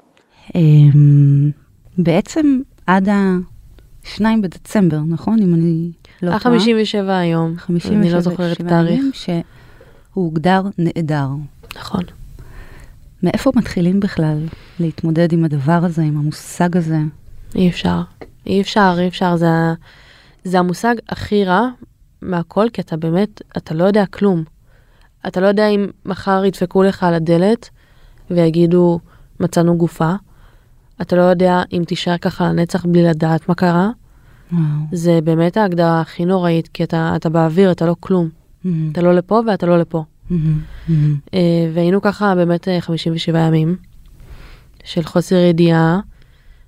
בעצם 1.98 2.62
עד 2.88 3.10
ה-2 3.10 4.22
בדצמבר, 4.42 5.00
נכון? 5.08 5.42
אם 5.42 5.54
אני 5.54 5.92
לא 6.22 6.28
טועה. 6.28 6.40
57 6.40 7.18
היום, 7.18 7.58
57 7.58 7.96
אני 7.96 8.12
לא 8.12 8.20
זוכרת 8.20 8.62
את 8.62 8.66
התאריך. 8.66 9.04
שהוא 9.14 9.44
הוגדר 10.14 10.62
נעדר. 10.78 11.28
נכון. 11.76 12.04
מאיפה 13.24 13.52
מתחילים 13.56 14.00
בכלל 14.00 14.38
להתמודד 14.80 15.34
עם 15.34 15.44
הדבר 15.44 15.80
הזה, 15.84 16.02
עם 16.02 16.18
המושג 16.18 16.78
הזה? 16.78 16.98
אי 17.56 17.70
אפשר. 17.70 18.02
אי 18.46 18.62
אפשר, 18.62 18.96
אי 19.00 19.08
אפשר. 19.08 19.36
זה, 19.36 19.48
זה 20.44 20.60
המושג 20.60 20.96
הכי 21.10 21.46
רע 21.46 21.68
מהכל, 22.22 22.68
כי 22.74 22.82
אתה 22.82 22.98
באמת, 22.98 23.42
אתה 23.58 23.74
לא 23.74 23.84
יודע 23.84 24.06
כלום. 24.06 24.44
אתה 25.28 25.42
לא 25.42 25.48
יודע 25.48 25.68
אם 25.68 25.88
מחר 26.06 26.46
ידפקו 26.46 26.84
לך 26.84 27.04
על 27.04 27.14
הדלת 27.14 27.70
ויגידו, 28.32 29.00
מצאנו 29.40 29.78
גופה. 29.78 30.14
אתה 31.02 31.16
לא 31.16 31.22
יודע 31.22 31.62
אם 31.74 31.84
תישאר 31.88 32.18
ככה 32.18 32.50
לנצח 32.50 32.86
בלי 32.86 33.04
לדעת 33.04 33.50
מה 33.50 33.56
קרה. 33.56 33.90
וואו. 34.52 34.64
זה 34.92 35.20
באמת 35.24 35.58
ההגדרה 35.58 36.02
הכי 36.02 36.26
נוראית, 36.26 36.68
כי 36.68 36.84
אתה, 36.84 37.14
אתה 37.16 37.30
באוויר, 37.30 37.72
אתה 37.72 37.86
לא 37.86 37.96
כלום. 38.00 38.30
אתה 38.92 39.02
לא 39.02 39.16
לפה 39.16 39.42
ואתה 39.48 39.66
לא 39.66 39.80
לפה. 39.80 40.04
אה, 41.34 41.70
והיינו 41.74 42.02
ככה 42.02 42.36
באמת 42.36 42.68
אה, 42.68 42.82
57 42.82 43.40
ימים 43.40 43.76
של 44.84 45.04
חוסר 45.04 45.36
ידיעה. 45.36 46.00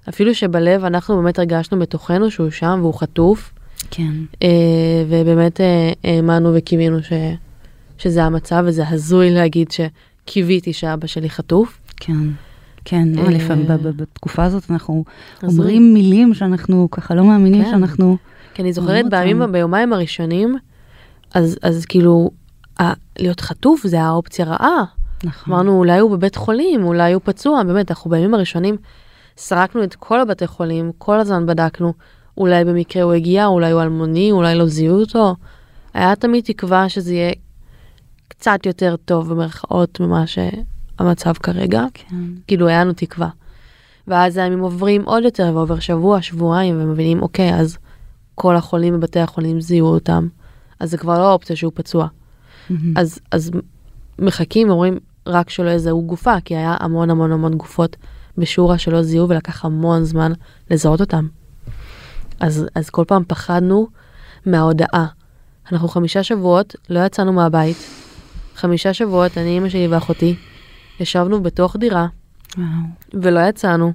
אפילו 0.09 0.35
שבלב 0.35 0.83
אנחנו 0.83 1.15
באמת 1.15 1.39
הרגשנו 1.39 1.79
בתוכנו 1.79 2.31
שהוא 2.31 2.49
שם 2.49 2.79
והוא 2.81 2.93
חטוף, 2.93 3.53
כן. 3.91 4.11
אה, 4.43 4.47
ובאמת 5.09 5.61
אה, 5.61 5.91
האמנו 6.03 6.51
וקיווינו 6.55 7.03
ש, 7.03 7.13
שזה 7.97 8.23
המצב, 8.23 8.63
וזה 8.67 8.89
הזוי 8.89 9.31
להגיד 9.31 9.67
שקיוויתי 9.71 10.73
שאבא 10.73 11.07
שלי 11.07 11.29
חטוף. 11.29 11.79
כן. 11.97 12.27
כן, 12.85 13.19
אה, 13.19 13.29
לפעמים 13.29 13.65
בתקופה 13.67 14.43
הזאת 14.43 14.71
אנחנו. 14.71 15.03
אומרים 15.43 15.93
מילים 15.93 16.33
שאנחנו 16.33 16.87
ככה 16.91 17.15
לא 17.15 17.23
מאמינים 17.23 17.63
כן. 17.63 17.71
שאנחנו... 17.71 18.17
כי 18.53 18.61
אני 18.61 18.73
זוכרת 18.73 19.05
אותם. 19.05 19.09
בימים, 19.09 19.51
ביומיים 19.51 19.93
הראשונים, 19.93 20.57
אז, 21.33 21.57
אז 21.61 21.85
כאילו, 21.85 22.31
ה- 22.79 22.93
להיות 23.19 23.41
חטוף 23.41 23.87
זה 23.87 24.01
האופציה 24.01 24.45
רעה. 24.45 24.83
נכון. 25.23 25.53
אמרנו 25.53 25.77
אולי 25.77 25.99
הוא 25.99 26.11
בבית 26.11 26.35
חולים, 26.35 26.83
אולי 26.83 27.13
הוא 27.13 27.21
פצוע, 27.25 27.63
באמת, 27.63 27.91
אנחנו 27.91 28.09
בימים 28.09 28.33
הראשונים 28.33 28.75
סרקנו 29.37 29.83
את 29.83 29.95
כל 29.95 30.19
הבתי 30.21 30.47
חולים, 30.47 30.91
כל 30.97 31.19
הזמן 31.19 31.45
בדקנו, 31.45 31.93
אולי 32.37 32.65
במקרה 32.65 33.03
הוא 33.03 33.13
הגיע, 33.13 33.45
אולי 33.45 33.71
הוא 33.71 33.81
אלמוני, 33.81 34.31
אולי 34.31 34.55
לא 34.55 34.65
זיהו 34.67 34.99
אותו. 34.99 35.35
היה 35.93 36.15
תמיד 36.15 36.43
תקווה 36.43 36.89
שזה 36.89 37.13
יהיה 37.13 37.33
קצת 38.27 38.65
יותר 38.65 38.95
טוב 39.05 39.29
במרכאות 39.29 39.99
ממה 39.99 40.27
שהמצב 40.97 41.33
כרגע, 41.33 41.83
כן. 41.93 42.15
כאילו 42.47 42.67
היה 42.67 42.81
לנו 42.81 42.93
תקווה. 42.93 43.29
ואז 44.07 44.37
הימים 44.37 44.59
עוברים 44.59 45.01
עוד 45.05 45.23
יותר, 45.23 45.51
ועובר 45.53 45.79
שבוע, 45.79 46.21
שבועיים, 46.21 46.81
ומבינים, 46.81 47.21
אוקיי, 47.21 47.55
אז 47.55 47.77
כל 48.35 48.55
החולים 48.55 48.93
בבתי 48.93 49.19
החולים 49.19 49.61
זיהו 49.61 49.87
אותם, 49.87 50.27
אז 50.79 50.91
זה 50.91 50.97
כבר 50.97 51.19
לא 51.19 51.31
אופציה 51.31 51.55
שהוא 51.55 51.71
פצוע. 51.75 52.07
מהמם. 52.69 52.93
אז, 52.97 53.19
אז 53.31 53.51
מחכים 54.19 54.69
ואומרים 54.69 54.99
רק 55.27 55.49
שלא 55.49 55.69
יזהו 55.69 56.07
גופה, 56.07 56.35
כי 56.45 56.55
היה 56.55 56.77
המון 56.79 57.09
המון 57.09 57.31
המון 57.31 57.53
גופות 57.57 57.95
בשורה 58.37 58.77
שלא 58.77 59.03
זיהו 59.03 59.29
ולקח 59.29 59.65
המון 59.65 60.03
זמן 60.03 60.31
לזהות 60.71 61.01
אותם. 61.01 61.27
אז, 62.39 62.65
אז 62.75 62.89
כל 62.89 63.03
פעם 63.07 63.23
פחדנו 63.27 63.87
מההודעה. 64.45 65.05
אנחנו 65.71 65.87
חמישה 65.87 66.23
שבועות 66.23 66.75
לא 66.89 67.05
יצאנו 67.05 67.33
מהבית. 67.33 67.77
חמישה 68.55 68.93
שבועות, 68.93 69.37
אני, 69.37 69.57
אמא 69.57 69.69
שלי 69.69 69.87
ואחותי, 69.87 70.35
ישבנו 70.99 71.43
בתוך 71.43 71.75
דירה 71.75 72.07
וואו. 72.57 72.67
ולא 73.13 73.39
יצאנו. 73.39 73.93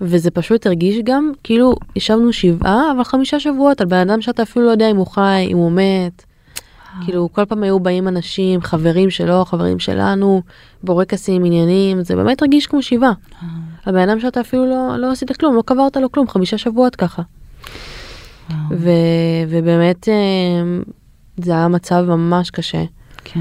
וזה 0.00 0.30
פשוט 0.30 0.66
הרגיש 0.66 0.96
גם 1.04 1.32
כאילו 1.44 1.74
ישבנו 1.96 2.32
שבעה 2.32 2.92
אבל 2.92 3.04
חמישה 3.04 3.40
שבועות 3.40 3.80
על 3.80 3.86
בן 3.86 4.10
אדם 4.10 4.20
שאתה 4.20 4.42
אפילו 4.42 4.66
לא 4.66 4.70
יודע 4.70 4.90
אם 4.90 4.96
הוא 4.96 5.06
חי 5.06 5.46
אם 5.50 5.56
הוא 5.56 5.72
מת. 5.72 6.24
כאילו 7.04 7.28
כל 7.32 7.44
פעם 7.44 7.62
היו 7.62 7.80
באים 7.80 8.08
אנשים 8.08 8.60
חברים 8.62 9.10
שלו 9.10 9.44
חברים 9.44 9.78
שלנו 9.78 10.42
בורקסים 10.82 11.44
עניינים 11.44 12.02
זה 12.02 12.16
באמת 12.16 12.42
הרגיש 12.42 12.66
כמו 12.66 12.82
שבעה. 12.82 13.12
על 13.86 13.94
בן 13.94 14.08
אדם 14.08 14.20
שאתה 14.20 14.40
אפילו 14.40 14.66
לא, 14.66 14.96
לא 14.96 15.12
עשית 15.12 15.36
כלום 15.36 15.56
לא 15.56 15.62
קברת 15.66 15.96
לו 15.96 16.12
כלום 16.12 16.28
חמישה 16.28 16.58
שבועות 16.58 16.96
ככה. 16.96 17.22
ו, 18.70 18.90
ובאמת 19.48 20.08
אה, 20.08 20.14
זה 21.36 21.52
היה 21.52 21.68
מצב 21.68 22.04
ממש 22.08 22.50
קשה. 22.50 22.84
כן. 23.24 23.40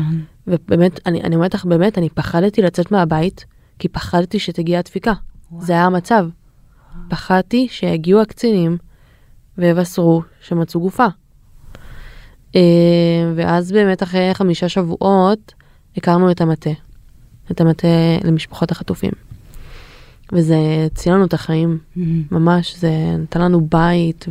ובאמת 0.50 1.00
אני, 1.08 1.22
אני 1.22 1.36
אומרת 1.36 1.54
לך 1.54 1.66
באמת 1.66 1.98
אני 1.98 2.10
פחדתי 2.10 2.62
לצאת 2.62 2.92
מהבית 2.92 3.46
כי 3.80 3.88
פחדתי 3.88 4.40
שתגיע 4.40 4.80
הדפיקה. 4.80 5.14
זה 5.60 5.74
היה 5.74 5.86
המצב. 5.86 6.28
פחדתי 7.08 7.68
שיגיעו 7.72 8.22
הקצינים 8.22 8.78
ויבשרו 9.58 10.22
שמצאו 10.42 10.80
גופה. 10.80 11.06
אה, 12.56 12.62
ואז 13.36 13.72
באמת 13.72 14.04
אחרי 14.04 14.34
חמישה 14.34 14.70
שבועות 14.70 15.54
הכרנו 15.98 16.32
את 16.32 16.42
המטה, 16.42 16.70
את 17.52 17.62
המטה 17.62 17.88
למשפחות 18.24 18.72
החטופים. 18.72 19.12
וזה 20.34 20.58
הציל 20.86 21.14
לנו 21.14 21.26
את 21.26 21.34
החיים, 21.34 21.78
מהמם. 21.96 22.24
ממש, 22.32 22.76
זה 22.78 22.92
נתן 23.20 23.42
לנו 23.42 23.62
בית 23.62 24.26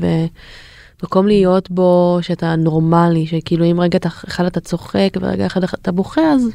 ומקום 1.02 1.26
להיות 1.26 1.70
בו 1.70 2.18
שאתה 2.22 2.56
נורמלי, 2.56 3.26
שכאילו 3.26 3.64
אם 3.64 3.80
רגע 3.80 3.98
אחד 4.28 4.44
אתה 4.44 4.60
צוחק 4.60 5.08
ורגע 5.20 5.46
אחד 5.46 5.64
אתה 5.64 5.92
בוכה 5.92 6.32
אז 6.32 6.48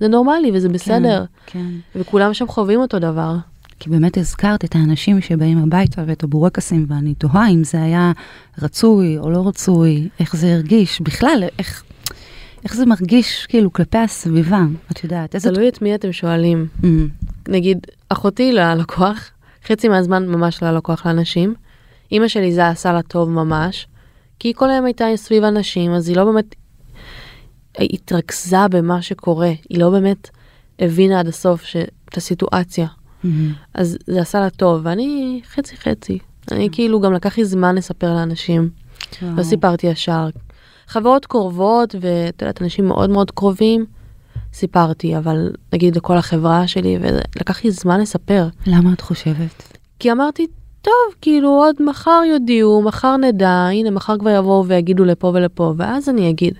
זה 0.00 0.08
נורמלי 0.08 0.50
וזה 0.54 0.68
בסדר, 0.68 1.24
כן. 1.46 1.66
וכולם 1.96 2.34
שם 2.34 2.48
חווים 2.48 2.80
אותו 2.80 2.98
דבר. 2.98 3.36
כי 3.80 3.90
באמת 3.90 4.16
הזכרת 4.16 4.64
את 4.64 4.74
האנשים 4.74 5.20
שבאים 5.20 5.58
הביתה 5.58 6.02
ואת 6.06 6.22
הבורקסים, 6.22 6.86
ואני 6.88 7.14
תוהה 7.14 7.50
אם 7.50 7.64
זה 7.64 7.82
היה 7.82 8.12
רצוי 8.62 9.18
או 9.18 9.30
לא 9.30 9.48
רצוי, 9.48 10.08
איך 10.20 10.36
זה 10.36 10.54
הרגיש, 10.54 11.00
בכלל, 11.00 11.44
איך, 11.58 11.82
איך 12.64 12.74
זה 12.74 12.86
מרגיש 12.86 13.46
כאילו 13.46 13.72
כלפי 13.72 13.98
הסביבה, 13.98 14.62
את 14.92 15.04
יודעת, 15.04 15.34
איזה... 15.34 15.50
תלוי 15.50 15.68
את 15.68 15.82
מי 15.82 15.94
אתם 15.94 16.12
שואלים. 16.12 16.66
Mm, 16.82 16.86
נגיד, 17.48 17.78
אחותי 18.08 18.56
כוח, 18.86 19.30
חצי 19.66 19.88
מהזמן 19.88 20.26
ממש 20.26 20.60
כוח 20.82 21.06
לאנשים. 21.06 21.54
אימא 22.12 22.28
שלי 22.28 22.52
זה 22.52 22.68
עשה 22.68 22.92
לה 22.92 23.02
טוב 23.02 23.30
ממש, 23.30 23.86
כי 24.38 24.48
היא 24.48 24.54
כל 24.54 24.70
היום 24.70 24.84
הייתה 24.84 25.06
סביב 25.16 25.44
אנשים, 25.44 25.92
אז 25.92 26.08
היא 26.08 26.16
לא 26.16 26.24
באמת 26.24 26.54
התרכזה 27.78 28.68
במה 28.70 29.02
שקורה, 29.02 29.52
היא 29.68 29.78
לא 29.78 29.90
באמת 29.90 30.30
הבינה 30.78 31.20
עד 31.20 31.28
הסוף 31.28 31.62
ש... 31.62 31.76
את 32.08 32.16
הסיטואציה. 32.16 32.86
mm, 32.86 33.26
אז 33.74 33.98
זה 34.06 34.20
עשה 34.20 34.40
לה 34.40 34.50
טוב, 34.50 34.80
ואני 34.84 35.40
חצי 35.46 35.76
חצי. 35.76 36.18
אני 36.52 36.68
כאילו 36.72 37.00
גם 37.00 37.12
לקח 37.12 37.38
לי 37.38 37.44
זמן 37.44 37.74
לספר 37.74 38.14
לאנשים, 38.14 38.70
לא 39.22 39.28
וואו. 39.28 39.44
סיפרתי 39.44 39.86
ישר. 39.86 40.28
חברות 40.86 41.26
קרובות 41.26 41.94
ואת 42.00 42.42
יודעת 42.42 42.62
אנשים 42.62 42.88
מאוד 42.88 43.10
מאוד 43.10 43.30
קרובים, 43.30 43.86
סיפרתי, 44.52 45.16
אבל 45.16 45.50
נגיד 45.72 45.96
לכל 45.96 46.16
החברה 46.16 46.66
שלי, 46.66 46.98
ולקח 47.00 47.64
לי 47.64 47.70
זמן 47.70 48.00
לספר. 48.00 48.48
למה 48.66 48.92
את 48.92 49.00
חושבת? 49.00 49.78
כי 49.98 50.12
אמרתי, 50.12 50.46
טוב, 50.82 51.14
כאילו 51.20 51.48
עוד 51.48 51.76
מחר 51.80 52.20
יודיעו, 52.32 52.82
מחר 52.82 53.16
נדע, 53.16 53.68
הנה 53.72 53.90
מחר 53.90 54.18
כבר 54.18 54.30
יבואו 54.30 54.66
ויגידו 54.66 55.04
לפה 55.04 55.32
ולפה, 55.34 55.74
ואז 55.76 56.08
אני 56.08 56.30
אגיד. 56.30 56.54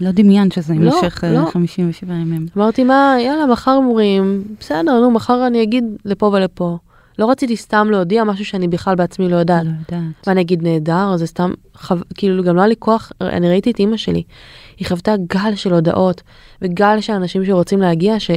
לא 0.00 0.10
דמיינת 0.10 0.52
שזה 0.52 0.74
לא, 0.74 0.90
יימשך 0.94 1.24
אה, 1.24 1.32
לא. 1.32 1.50
57 1.50 2.14
ימים. 2.14 2.46
אמרתי, 2.56 2.84
מה, 2.84 3.16
יאללה, 3.20 3.46
מחר 3.46 3.74
אומרים, 3.74 4.44
בסדר, 4.60 5.00
נו, 5.00 5.10
מחר 5.10 5.46
אני 5.46 5.62
אגיד 5.62 5.84
לפה 6.04 6.26
ולפה. 6.26 6.78
לא 7.18 7.30
רציתי 7.30 7.56
סתם 7.56 7.88
להודיע 7.90 8.24
משהו 8.24 8.44
שאני 8.44 8.68
בכלל 8.68 8.94
בעצמי 8.94 9.28
לא 9.28 9.36
יודעת. 9.36 9.64
לא 9.64 9.70
יודעת. 9.70 10.26
ואני 10.26 10.40
אגיד 10.40 10.62
נהדר, 10.62 11.16
זה 11.16 11.26
סתם, 11.26 11.52
חו... 11.74 11.94
כאילו 12.14 12.42
גם 12.42 12.56
לא 12.56 12.60
היה 12.60 12.68
לי 12.68 12.74
כוח, 12.78 13.12
אני 13.20 13.48
ראיתי 13.48 13.70
את 13.70 13.78
אימא 13.78 13.96
שלי, 13.96 14.22
היא 14.76 14.88
חוותה 14.88 15.14
גל 15.26 15.54
של 15.54 15.74
הודעות 15.74 16.22
וגל 16.62 17.00
של 17.00 17.12
אנשים 17.12 17.44
שרוצים 17.44 17.80
להגיע, 17.80 18.20
ש... 18.20 18.30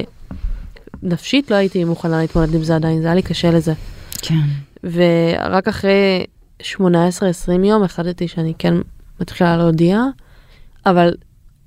נפשית 1.04 1.52
לא 1.52 1.56
הייתי 1.56 1.84
מוכנה 1.84 2.22
להתמודד 2.22 2.56
עם 2.56 2.64
זה 2.64 2.76
עדיין, 2.76 3.02
זה 3.02 3.08
היה 3.08 3.16
לי 3.16 3.22
קשה 3.22 3.52
לזה. 3.52 3.74
כן. 4.22 4.67
ורק 4.84 5.68
אחרי 5.68 6.26
18-20 6.62 6.66
יום 7.64 7.84
החלטתי 7.84 8.28
שאני 8.28 8.54
כן 8.58 8.74
מתחילה 9.22 9.58
להודיע, 9.58 10.04
אבל 10.86 11.14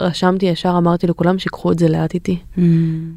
רשמתי 0.02 0.46
ישר, 0.46 0.74
אמרתי 0.78 1.06
לכולם 1.06 1.38
שיקחו 1.38 1.72
את 1.72 1.78
זה 1.78 1.88
לאט 1.88 2.14
איתי, 2.14 2.38
Mm, 2.56 2.60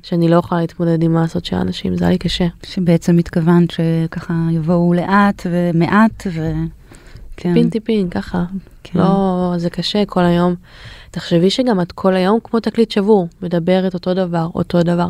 שאני 0.04 0.30
לא 0.30 0.36
יכולה 0.36 0.62
להתמודד 0.62 1.04
עם 1.04 1.14
מעשות 1.14 1.46
של 1.46 1.56
האנשים, 1.56 1.98
זה 1.98 2.06
היה 2.06 2.12
לי 2.12 2.18
קשה. 2.18 2.48
שבעצם 2.66 3.18
התכוונת 3.18 3.72
שככה 3.72 4.34
יבואו 4.52 4.94
לאט 4.94 5.48
ומעט 5.50 6.28
ו... 6.34 6.52
כן. 7.38 7.54
טיפין 7.54 7.70
טיפין, 7.70 8.10
ככה. 8.10 8.46
כן. 8.84 9.00
לא, 9.00 9.54
זה 9.58 9.70
קשה 9.70 10.06
כל 10.06 10.24
היום. 10.24 10.56
תחשבי 11.12 11.50
שגם 11.50 11.82
את 11.82 11.92
כל 11.92 12.16
היום 12.16 12.40
כמו 12.44 12.60
תקליט 12.60 12.92
שבור, 12.92 13.28
מדברת 13.42 13.94
אותו 13.94 14.14
דבר, 14.14 14.50
אותו 14.56 14.84
דבר. 14.84 15.08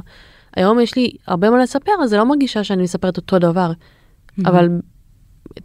היום 0.55 0.79
יש 0.79 0.95
לי 0.95 1.11
הרבה 1.27 1.49
מה 1.49 1.63
לספר, 1.63 1.91
אז 2.03 2.09
זה 2.09 2.17
לא 2.17 2.25
מרגישה 2.25 2.63
שאני 2.63 2.83
מספרת 2.83 3.17
אותו 3.17 3.39
דבר. 3.39 3.71
Mhm. 4.39 4.49
אבל 4.49 4.69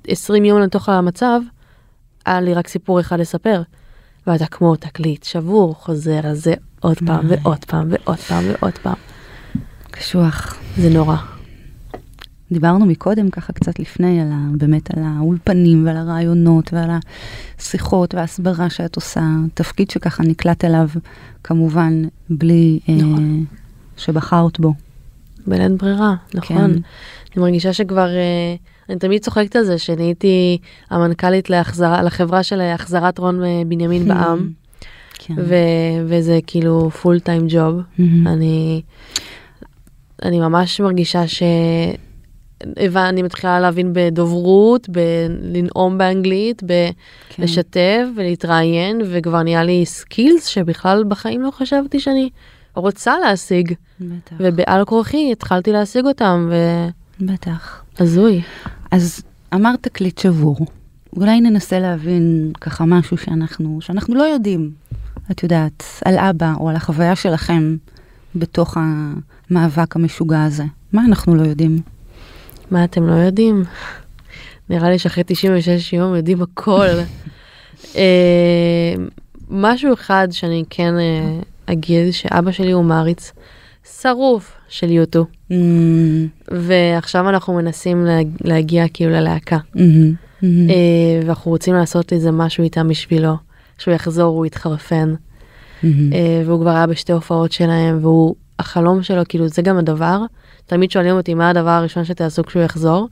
20 0.06 0.44
יום 0.44 0.60
לתוך 0.60 0.88
המצב, 0.88 1.40
היה 2.26 2.40
לי 2.40 2.54
רק 2.54 2.68
סיפור 2.68 3.00
אחד 3.00 3.20
לספר. 3.20 3.62
ואתה 4.26 4.46
כמו 4.46 4.76
תקליט 4.76 5.24
שבור, 5.24 5.74
חוזר 5.74 6.26
על 6.26 6.34
זה 6.34 6.54
עוד 6.80 6.98
פעם. 7.06 7.26
ועוד 7.28 7.64
פעם 7.64 7.88
ועוד 7.90 8.18
פעם 8.18 8.44
ועוד 8.46 8.78
פעם. 8.82 8.94
קשוח. 9.90 10.56
זה 10.76 10.90
נורא. 10.90 11.16
דיברנו 12.52 12.86
מקודם 12.86 13.30
ככה 13.30 13.52
קצת 13.52 13.78
לפני 13.78 14.20
על 14.20 14.32
ה, 14.32 14.46
באמת 14.56 14.96
על 14.96 15.02
האולפנים 15.06 15.86
ועל 15.86 15.96
הרעיונות 15.96 16.72
ועל 16.72 16.90
השיחות 17.58 18.14
וההסברה 18.14 18.70
שאת 18.70 18.96
עושה, 18.96 19.22
תפקיד 19.54 19.90
שככה 19.90 20.22
נקלט 20.22 20.64
אליו 20.64 20.88
כמובן 21.44 22.02
בלי 22.30 22.80
אה, 22.88 22.94
נכון. 22.94 23.44
שבחרת 23.96 24.60
בו. 24.60 24.74
בלית 25.48 25.72
ברירה, 25.72 26.14
נכון. 26.34 26.56
כן. 26.56 26.70
אני 27.36 27.42
מרגישה 27.42 27.72
שכבר, 27.72 28.08
אה, 28.08 28.54
אני 28.88 28.98
תמיד 28.98 29.22
צוחקת 29.22 29.56
על 29.56 29.64
זה 29.64 29.78
שנהייתי 29.78 30.58
המנכ"לית 30.90 31.50
להחזרה, 31.50 32.02
לחברה 32.02 32.42
של 32.42 32.60
החזרת 32.60 33.18
רון 33.18 33.44
אה, 33.44 33.62
בנימין 33.66 34.08
בעם, 34.08 34.50
כן. 35.18 35.34
ו- 35.36 36.04
וזה 36.06 36.38
כאילו 36.46 36.90
full 36.90 37.20
time 37.20 37.46
job. 37.48 37.80
אני, 38.26 38.82
אני 40.22 40.40
ממש 40.40 40.80
מרגישה 40.80 41.28
ש... 41.28 41.42
אני 42.96 43.22
מתחילה 43.22 43.60
להבין 43.60 43.90
בדוברות, 43.92 44.88
בלנאום 44.88 45.98
באנגלית, 45.98 46.62
כן. 47.28 47.42
בלשתף 47.42 48.04
ולהתראיין, 48.16 49.00
וכבר 49.10 49.42
נהיה 49.42 49.64
לי 49.64 49.86
skills 49.86 50.46
שבכלל 50.46 51.04
בחיים 51.08 51.42
לא 51.42 51.50
חשבתי 51.50 52.00
שאני 52.00 52.30
רוצה 52.80 53.18
להשיג. 53.18 53.74
בטח, 54.00 54.36
ובעל 54.40 54.84
כורחי 54.84 55.32
התחלתי 55.32 55.72
להשיג 55.72 56.04
אותם, 56.04 56.50
בטח. 57.20 57.82
והזוי. 58.00 58.42
אז 58.90 59.22
אמרת 59.54 59.82
תקליט 59.82 60.18
שבור. 60.18 60.66
אולי 61.16 61.40
ננסה 61.40 61.78
להבין 61.78 62.52
ככה 62.60 62.84
משהו 62.84 63.16
שאנחנו, 63.16 63.78
שאנחנו 63.80 64.14
לא 64.14 64.22
יודעים, 64.22 64.70
את 65.30 65.42
יודעת, 65.42 65.82
על 66.04 66.18
אבא 66.18 66.52
או 66.60 66.68
על 66.68 66.76
החוויה 66.76 67.16
שלכם 67.16 67.76
בתוך 68.34 68.76
המאבק 68.76 69.96
המשוגע 69.96 70.44
הזה. 70.44 70.64
מה 70.92 71.04
אנחנו 71.04 71.34
לא 71.34 71.42
יודעים? 71.42 71.78
מה 72.70 72.84
אתם 72.84 73.06
לא 73.06 73.14
יודעים? 73.14 73.64
נראה 74.70 74.90
לי 74.90 74.98
שאחרי 74.98 75.24
96 75.26 75.92
יום 75.92 76.14
יודעים 76.14 76.42
הכל. 76.42 76.86
אה, 77.96 78.94
משהו 79.50 79.92
אחד 79.92 80.28
שאני 80.30 80.64
כן 80.70 80.94
אה, 80.98 81.40
אגיד, 81.72 82.12
שאבא 82.12 82.50
שלי 82.52 82.72
הוא 82.72 82.84
מעריץ 82.84 83.32
שרוף 84.00 84.52
של 84.68 84.90
יוטו, 84.90 85.26
Mm, 85.50 85.52
ועכשיו 86.50 87.28
אנחנו 87.28 87.54
מנסים 87.54 88.04
לה- 88.04 88.18
להגיע 88.44 88.84
כאילו 88.94 89.10
ללהקה, 89.12 89.58
מהמם, 89.74 90.14
מהמם. 90.42 90.70
אה, 90.70 90.74
ואנחנו 91.26 91.50
רוצים 91.50 91.74
לעשות 91.74 92.12
איזה 92.12 92.30
משהו 92.30 92.64
איתם 92.64 92.88
בשבילו, 92.88 93.34
כשהוא 93.78 93.94
יחזור 93.94 94.36
הוא 94.36 94.46
יתחרפן, 94.46 95.14
מהמם. 95.82 96.12
אה, 96.12 96.42
והוא 96.46 96.60
כבר 96.60 96.70
היה 96.70 96.86
בשתי 96.86 97.12
הופעות 97.12 97.52
שלהם, 97.52 97.98
והוא, 98.02 98.34
החלום 98.58 99.02
שלו, 99.02 99.22
כאילו 99.28 99.48
זה 99.48 99.62
גם 99.62 99.78
הדבר, 99.78 100.20
תמיד 100.66 100.90
שואלים 100.90 101.16
אותי 101.16 101.34
מה 101.34 101.50
הדבר 101.50 101.70
הראשון 101.70 102.04
שתעשו 102.04 102.42
כשהוא 102.44 102.62
יחזור, 102.62 103.08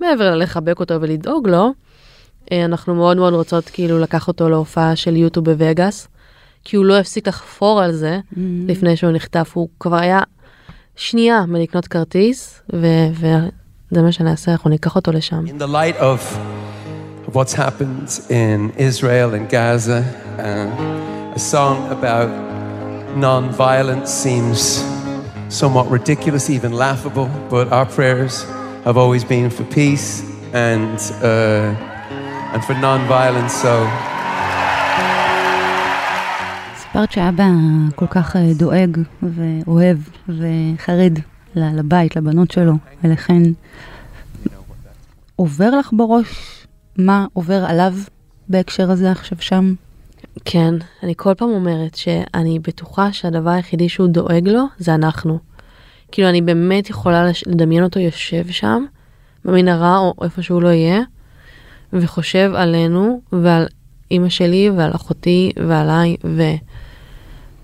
מעבר 0.00 0.30
ללחבק 0.34 0.80
אותו 0.80 0.94
ולדאוג 1.00 1.48
לו, 1.48 1.70
אה, 2.52 2.64
אנחנו 2.64 2.94
מאוד 2.94 3.16
מאוד 3.16 3.34
רוצות 3.34 3.64
כאילו 3.72 3.98
לקח 3.98 4.28
אותו 4.28 4.48
להופעה 4.48 4.96
של 4.96 5.16
יוטו 5.16 5.42
בווגאס, 5.42 6.08
כי 6.64 6.76
הוא 6.76 6.84
לא 6.84 6.98
הפסיק 6.98 7.28
לחפור 7.28 7.82
על 7.82 7.92
זה 7.92 8.18
מהמם. 8.36 8.68
לפני 8.68 8.96
שהוא 8.96 9.12
נחטף, 9.12 9.50
הוא 9.54 9.68
כבר 9.80 9.96
היה 9.96 10.20
שנייה 10.96 11.44
מלקנות 11.48 11.88
כרטיס, 11.88 12.62
ו- 12.72 13.08
וזה 13.90 14.02
מה 14.02 14.12
שנעשה, 14.12 14.52
אנחנו 14.52 14.70
ניקח 14.70 14.96
אותו 14.96 15.12
לשם. 15.12 15.44
In 15.46 15.62
the 15.62 15.66
light 15.66 16.00
of 16.00 16.20
what's 17.32 17.54
happened 17.54 18.08
in 18.28 18.72
Israel 18.78 19.34
and 19.34 19.48
Gaza, 19.50 20.02
uh, 20.38 21.36
a 21.36 21.38
song 21.38 21.76
about 21.98 22.30
non-violence 23.16 24.10
seems 24.24 24.60
somewhat 25.48 25.86
ridiculous, 25.90 26.50
even 26.50 26.72
laughable, 26.72 27.28
but 27.54 27.66
our 27.72 27.86
prayers 27.86 28.34
have 28.84 28.96
always 28.96 29.24
been 29.24 29.48
for 29.50 29.64
peace 29.80 30.08
and 30.70 30.96
uh, 31.22 32.54
and 32.54 32.60
for 32.66 32.74
non-violence. 32.88 33.52
So 33.64 33.72
סיפרת 36.90 37.12
שאבא 37.12 37.44
כל 37.94 38.06
כך 38.06 38.36
אה, 38.36 38.52
דואג 38.54 38.98
ואוהב 39.22 39.98
וחרד 40.28 41.18
לבית, 41.56 42.16
לבנות 42.16 42.50
שלו, 42.50 42.72
ולכן 43.04 43.42
עובר 45.36 45.70
לך 45.70 45.90
בראש 45.92 46.66
מה 46.96 47.26
עובר 47.32 47.64
עליו 47.64 47.94
בהקשר 48.48 48.90
הזה 48.90 49.10
עכשיו 49.10 49.38
שם? 49.40 49.74
כן, 50.44 50.74
אני 51.02 51.14
כל 51.16 51.34
פעם 51.34 51.48
אומרת 51.48 51.94
שאני 51.94 52.58
בטוחה 52.58 53.12
שהדבר 53.12 53.50
היחידי 53.50 53.88
שהוא 53.88 54.08
דואג 54.08 54.48
לו 54.48 54.64
זה 54.78 54.94
אנחנו. 54.94 55.38
כאילו 56.12 56.28
אני 56.28 56.42
באמת 56.42 56.90
יכולה 56.90 57.30
לדמיין 57.46 57.82
אותו 57.82 58.00
יושב 58.00 58.48
שם, 58.48 58.84
במנהרה 59.44 59.98
או 59.98 60.14
איפה 60.22 60.42
שהוא 60.42 60.62
לא 60.62 60.68
יהיה, 60.68 61.00
וחושב 61.92 62.52
עלינו 62.54 63.20
ועל 63.32 63.66
אימא 64.10 64.28
שלי 64.28 64.70
ועל 64.70 64.90
אחותי 64.94 65.52
ועליי, 65.68 66.16
ו... 66.24 66.42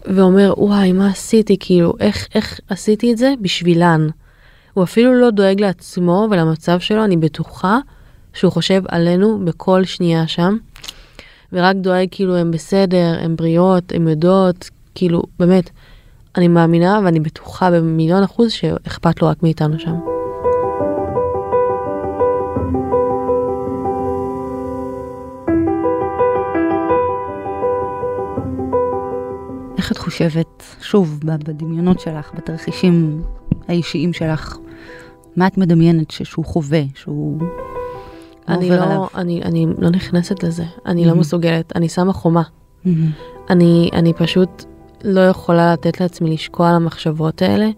ואומר 0.07 0.55
וואי 0.57 0.93
מה 0.93 1.09
עשיתי 1.09 1.57
כאילו 1.61 1.93
איך 2.01 2.29
איך 2.35 2.61
עשיתי 2.69 3.13
את 3.13 3.19
זה 3.19 3.35
בשבילן. 3.41 4.09
הוא 4.75 4.85
אפילו 4.85 5.15
לא 5.15 5.31
דואג 5.31 5.61
לעצמו 5.61 6.29
ולמצב 6.31 6.81
שלו 6.81 7.05
אני 7.05 7.17
בטוחה 7.17 7.79
שהוא 8.35 8.53
חושב 8.53 8.83
עלינו 8.89 9.45
בכל 9.45 9.85
שנייה 9.85 10.27
שם. 10.27 10.57
ורק 11.53 11.77
דואג 11.77 12.07
כאילו 12.11 12.37
הם 12.37 12.51
בסדר, 12.51 13.15
הם 13.21 13.37
בריאות, 13.37 13.93
הם 13.93 14.09
יודעות, 14.09 14.71
כאילו 14.95 15.23
באמת, 15.39 15.71
אני 16.37 16.49
מאמינה 16.49 17.01
ואני 17.05 17.21
בטוחה 17.21 17.71
במיליון 17.71 18.23
אחוז 18.23 18.53
שאכפת 18.53 19.23
לו 19.23 19.29
רק 19.29 19.43
מאיתנו 19.43 19.79
שם. 19.79 20.16
איך 29.79 29.93
את 29.93 29.99
חושבת, 29.99 30.63
שוב, 30.81 31.21
בדמיונות 31.25 32.01
שלך, 32.01 32.31
בתרחישים 32.35 33.23
האישיים 33.69 34.13
שלך, 34.13 34.57
מה 35.37 35.47
את 35.47 35.59
מדמיינת 35.59 36.11
שהוא 36.11 36.45
חווה, 36.45 36.81
שהוא 36.95 37.39
אני 38.49 38.65
עובר 38.71 38.81
לא, 38.81 38.85
עליו? 38.85 39.05
אני, 39.15 39.43
אני 39.43 39.67
לא 39.79 39.91
נכנסת 39.91 40.43
לזה, 40.43 40.65
אני 40.87 41.05
לא 41.07 41.13
Mhm. 41.13 41.15
מסוגלת, 41.15 41.73
אני 41.77 41.89
שמה 41.89 42.13
חומה. 42.13 42.43
מהמם. 42.85 43.11
אני, 43.51 43.91
אני 43.93 44.13
פשוט 44.13 44.65
לא 45.05 45.21
יכולה 45.21 45.73
לתת 45.73 46.01
לעצמי 46.01 46.31
לשקוע 46.31 46.69
על 46.69 46.75
המחשבות 46.75 47.43
האלה 47.43 47.69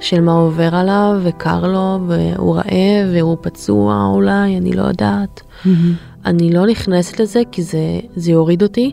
של 0.00 0.20
מה 0.20 0.32
עובר 0.32 0.74
עליו 0.74 1.20
וקר 1.22 1.66
לו 1.66 1.98
והוא 2.08 2.56
רעב 2.56 3.08
והוא 3.14 3.36
פצוע 3.40 4.06
אולי, 4.14 4.56
אני 4.56 4.72
לא 4.72 4.82
יודעת. 4.82 5.40
מהמם. 5.64 5.94
אני 6.24 6.52
לא 6.52 6.66
נכנסת 6.66 7.20
לזה 7.20 7.42
כי 7.52 7.62
זה, 7.62 7.78
זה 8.16 8.32
יוריד 8.32 8.62
אותי, 8.62 8.92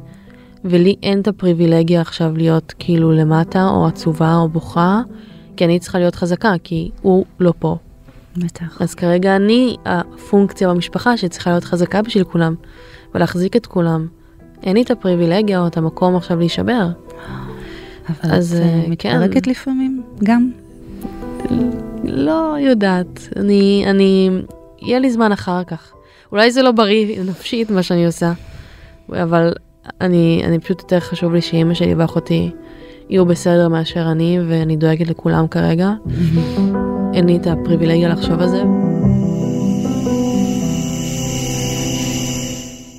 ולי 0.66 0.96
אין 1.04 1.22
את 1.22 1.28
הפריבילגיה 1.28 2.02
עכשיו 2.02 2.38
להיות 2.38 2.74
כאילו 2.80 3.12
למטה 3.12 3.68
או 3.68 3.88
עצובה 3.88 4.36
או 4.36 4.50
בוכה, 4.50 5.02
כי 5.58 5.66
אני 5.66 5.80
צריכה 5.80 6.00
להיות 6.00 6.16
חזקה, 6.16 6.54
כי 6.64 6.92
הוא 7.02 7.26
לא 7.40 7.54
פה. 7.60 7.78
בטח. 8.38 8.82
אז 8.82 8.96
כרגע 8.96 9.36
אני 9.36 9.76
הפונקציה 9.86 10.70
במשפחה 10.70 11.18
שצריכה 11.18 11.50
להיות 11.50 11.64
חזקה 11.64 12.02
בשביל 12.02 12.24
כולם, 12.24 12.56
ולהחזיק 13.16 13.56
את 13.56 13.66
כולם. 13.66 14.08
אין 14.64 14.76
לי 14.76 14.82
את 14.82 14.92
הפריבילגיה 14.92 15.60
או 15.60 15.68
את 15.68 15.78
המקום 15.78 16.16
עכשיו 16.16 16.40
להישבר. 16.40 16.88
אבל 18.10 18.34
אז, 18.34 18.54
את 18.54 18.62
אה, 18.62 18.68
אה, 18.68 18.96
כן. 19.00 19.20
מתפרקת 19.22 19.48
לפעמים, 19.48 20.04
גם. 20.24 20.52
לא 22.04 22.56
יודעת, 22.60 23.30
אני, 23.36 23.86
אני, 23.90 24.30
יהיה 24.82 25.00
לי 25.00 25.12
זמן 25.12 25.32
אחר 25.32 25.64
כך. 25.64 25.94
אולי 26.32 26.52
זה 26.52 26.62
לא 26.62 26.72
בריא 26.72 27.22
נפשית 27.24 27.72
מה 27.72 27.84
שאני 27.84 28.06
עושה, 28.06 28.34
אבל 29.10 29.54
אני, 30.02 30.42
אני 30.46 30.60
פשוט 30.60 30.82
יותר 30.82 31.00
חשוב 31.00 31.34
לי 31.34 31.42
שאימא 31.42 31.74
שלי 31.74 31.94
ואחותי 31.94 32.52
יהיו 33.10 33.26
בסדר 33.26 33.68
מאשר 33.68 34.12
אני, 34.12 34.40
ואני 34.48 34.78
דואגת 34.78 35.08
לכולם 35.08 35.48
כרגע. 35.48 35.92
אין 37.14 37.26
לי 37.26 37.38
את 37.38 37.48
הפריבילגיה 37.48 38.10
לחשוב 38.10 38.42
על 38.42 38.50
זה. 38.50 38.64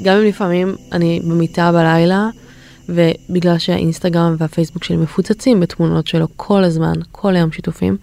גם 0.03 0.16
אם 0.16 0.24
לפעמים 0.24 0.74
אני 0.92 1.20
במיטה 1.24 1.72
בלילה, 1.72 2.29
ובגלל 2.88 3.59
שהאינסטגרם 3.59 4.37
והפייסבוק 4.38 4.85
שלי 4.85 4.96
מפוצצים 4.96 5.61
בתמונות 5.61 6.07
שלו 6.07 6.27
כל 6.37 6.64
הזמן, 6.64 6.92
כל 7.12 7.37
היום 7.37 7.53
שיתופים, 7.53 7.96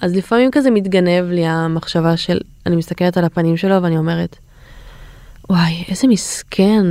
אז 0.00 0.16
לפעמים 0.16 0.50
כזה 0.50 0.70
מתגנב 0.70 1.30
לי 1.30 1.46
המחשבה 1.46 2.16
של, 2.16 2.38
אני 2.66 2.76
מסתכלת 2.76 3.16
על 3.16 3.24
הפנים 3.24 3.56
שלו 3.56 3.82
ואני 3.82 3.98
אומרת, 3.98 4.36
וואי, 5.50 5.84
איזה 5.88 6.08
מסכן, 6.08 6.84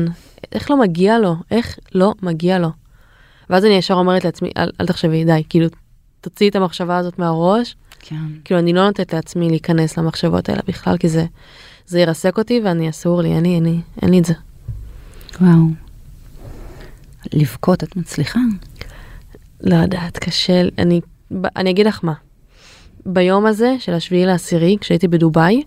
איך 0.52 0.72
לא 0.72 0.78
מגיע 0.78 1.20
לו, 1.20 1.36
איך 1.52 1.80
לא 1.96 2.14
מגיע 2.22 2.60
לו. 2.60 2.70
ואז 3.50 3.66
אני 3.66 3.74
ישר 3.74 3.94
אומרת 3.94 4.26
לעצמי, 4.26 4.52
אל, 4.58 4.72
אל 4.82 4.86
תחשבי, 4.86 5.26
די, 5.26 5.44
כאילו, 5.50 5.68
תוציאי 6.22 6.50
את 6.50 6.56
המחשבה 6.56 6.98
הזאת 6.98 7.20
מהראש. 7.20 7.76
כן. 8.00 8.16
כאילו, 8.46 8.60
אני 8.60 8.74
לא 8.74 8.86
נותנת 8.86 9.14
לעצמי 9.14 9.50
להיכנס 9.50 9.98
למחשבות 9.98 10.50
האלה 10.50 10.62
בכלל, 10.68 10.98
כי 10.98 11.10
זה, 11.10 11.26
זה 11.88 12.00
ירסק 12.00 12.38
אותי 12.38 12.62
ואני 12.64 12.90
אסור 12.90 13.22
לי, 13.22 13.34
אין 13.34 13.44
לי, 13.44 13.56
אין 13.56 13.64
לי, 13.64 13.80
אין 14.02 14.10
לי 14.10 14.20
את 14.20 14.26
זה. 14.26 14.34
וואו. 15.42 15.68
לבכות 17.34 17.84
את 17.84 17.96
מצליחה? 17.96 18.40
לא 19.62 19.76
יודעת, 19.76 20.18
קשה, 20.18 20.62
אני, 20.78 21.02
אני 21.56 21.70
אגיד 21.70 21.88
לך 21.88 22.00
מה. 22.04 22.14
ביום 23.06 23.46
הזה 23.46 23.76
של 23.80 23.94
השביעי 23.94 24.26
לעשירי, 24.26 24.78
כשהייתי 24.82 25.08
בדובאי, 25.08 25.64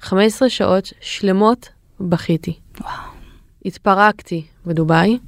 15 0.00 0.48
שעות 0.48 0.92
שלמות 1.00 1.68
בכיתי. 2.00 2.58
וואו. 2.80 3.17
התפרקתי 3.68 4.44
בדובאי, 4.66 5.18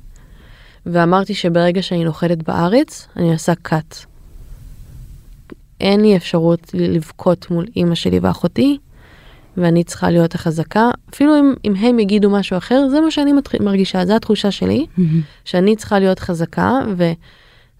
ואמרתי 0.86 1.34
שברגע 1.34 1.82
שאני 1.82 2.04
נוחתת 2.04 2.42
בארץ, 2.42 3.08
אני 3.16 3.32
עושה 3.32 3.52
cut. 3.68 4.06
אין 5.80 6.00
לי 6.00 6.16
אפשרות 6.16 6.70
לבכות 6.74 7.50
מול 7.50 7.66
אימא 7.76 7.94
שלי 7.94 8.18
ואחותי, 8.18 8.78
ואני 9.56 9.84
צריכה 9.84 10.10
להיות 10.10 10.34
החזקה. 10.34 10.90
אפילו 11.10 11.38
אם, 11.38 11.54
אם 11.64 11.74
הם 11.74 11.98
יגידו 11.98 12.30
משהו 12.30 12.56
אחר, 12.56 12.88
זה 12.90 13.00
מה 13.00 13.10
שאני 13.10 13.32
מרגישה, 13.60 14.06
זו 14.06 14.16
התחושה 14.16 14.50
שלי, 14.50 14.86
שאני 15.44 15.76
צריכה 15.76 15.98
להיות 15.98 16.18
חזקה, 16.18 16.80
ו, 16.96 17.12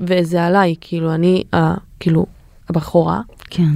וזה 0.01 0.45
עליי, 0.45 0.75
כאילו, 0.81 1.15
אני, 1.15 1.43
uh, 1.55 1.59
כאילו, 2.01 2.27
הבחורה, 2.69 3.21
כן. 3.51 3.73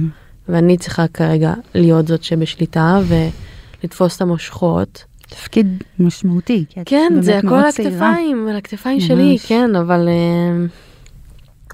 ואני 0.49 0.77
צריכה 0.77 1.07
כרגע 1.07 1.53
להיות 1.75 2.07
זאת 2.07 2.23
שבשליטה, 2.23 2.99
ולתפוס 3.07 4.15
את 4.15 4.21
המושכות. 4.21 5.03
תפקיד 5.29 5.83
משמעותי, 5.99 6.65
כן, 6.85 7.13
זה 7.19 7.37
הכל 7.37 7.55
על. 7.55 7.65
הכתפיים, 7.65 8.47
על 8.47 8.55
הכתפיים. 8.55 8.99
שלי, 8.99 9.37
כן, 9.47 9.75
אבל 9.75 10.07
אה, 10.07 10.65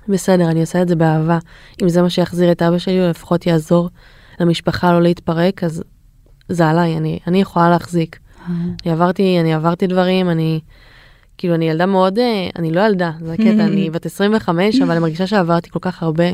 בסדר, 0.07 0.49
אני 0.49 0.61
עושה 0.61 0.81
את 0.81 0.87
זה 0.87 0.95
באהבה. 0.95 1.39
אם 1.83 1.89
זה 1.89 2.01
מה 2.01 2.09
שיחזיר 2.09 2.51
את 2.51 2.61
אבא 2.61 2.77
שלי, 2.77 3.05
או 3.05 3.09
לפחות 3.09 3.45
יעזור 3.45 3.89
למשפחה 4.39 4.93
לא 4.93 5.01
להתפרק, 5.01 5.63
אז 5.63 5.83
זה 6.49 6.67
עליי, 6.67 6.97
אני, 6.97 7.19
אני 7.27 7.41
יכולה 7.41 7.69
להחזיק. 7.69 8.19
וואו. 8.47 8.59
אני 8.83 8.91
עברתי, 8.91 9.39
אני 9.39 9.53
עברתי 9.53 9.87
דברים, 9.87 10.29
אני, 10.29 10.59
כאילו, 11.37 11.55
אני 11.55 11.69
ילדה 11.69 11.85
מאוד, 11.85 12.19
אה, 12.19 12.49
אני 12.55 12.71
לא 12.71 12.81
ילדה, 12.81 13.11
זה 13.21 13.33
הקטע, 13.33 13.65
אני 13.65 13.89
בת 13.89 14.05
25, 14.05 14.81
אבל 14.81 14.91
אני 14.91 14.99
מרגישה 14.99 15.27
שעברתי 15.27 15.69
כל 15.69 15.79
כך 15.81 16.03
הרבה. 16.03 16.25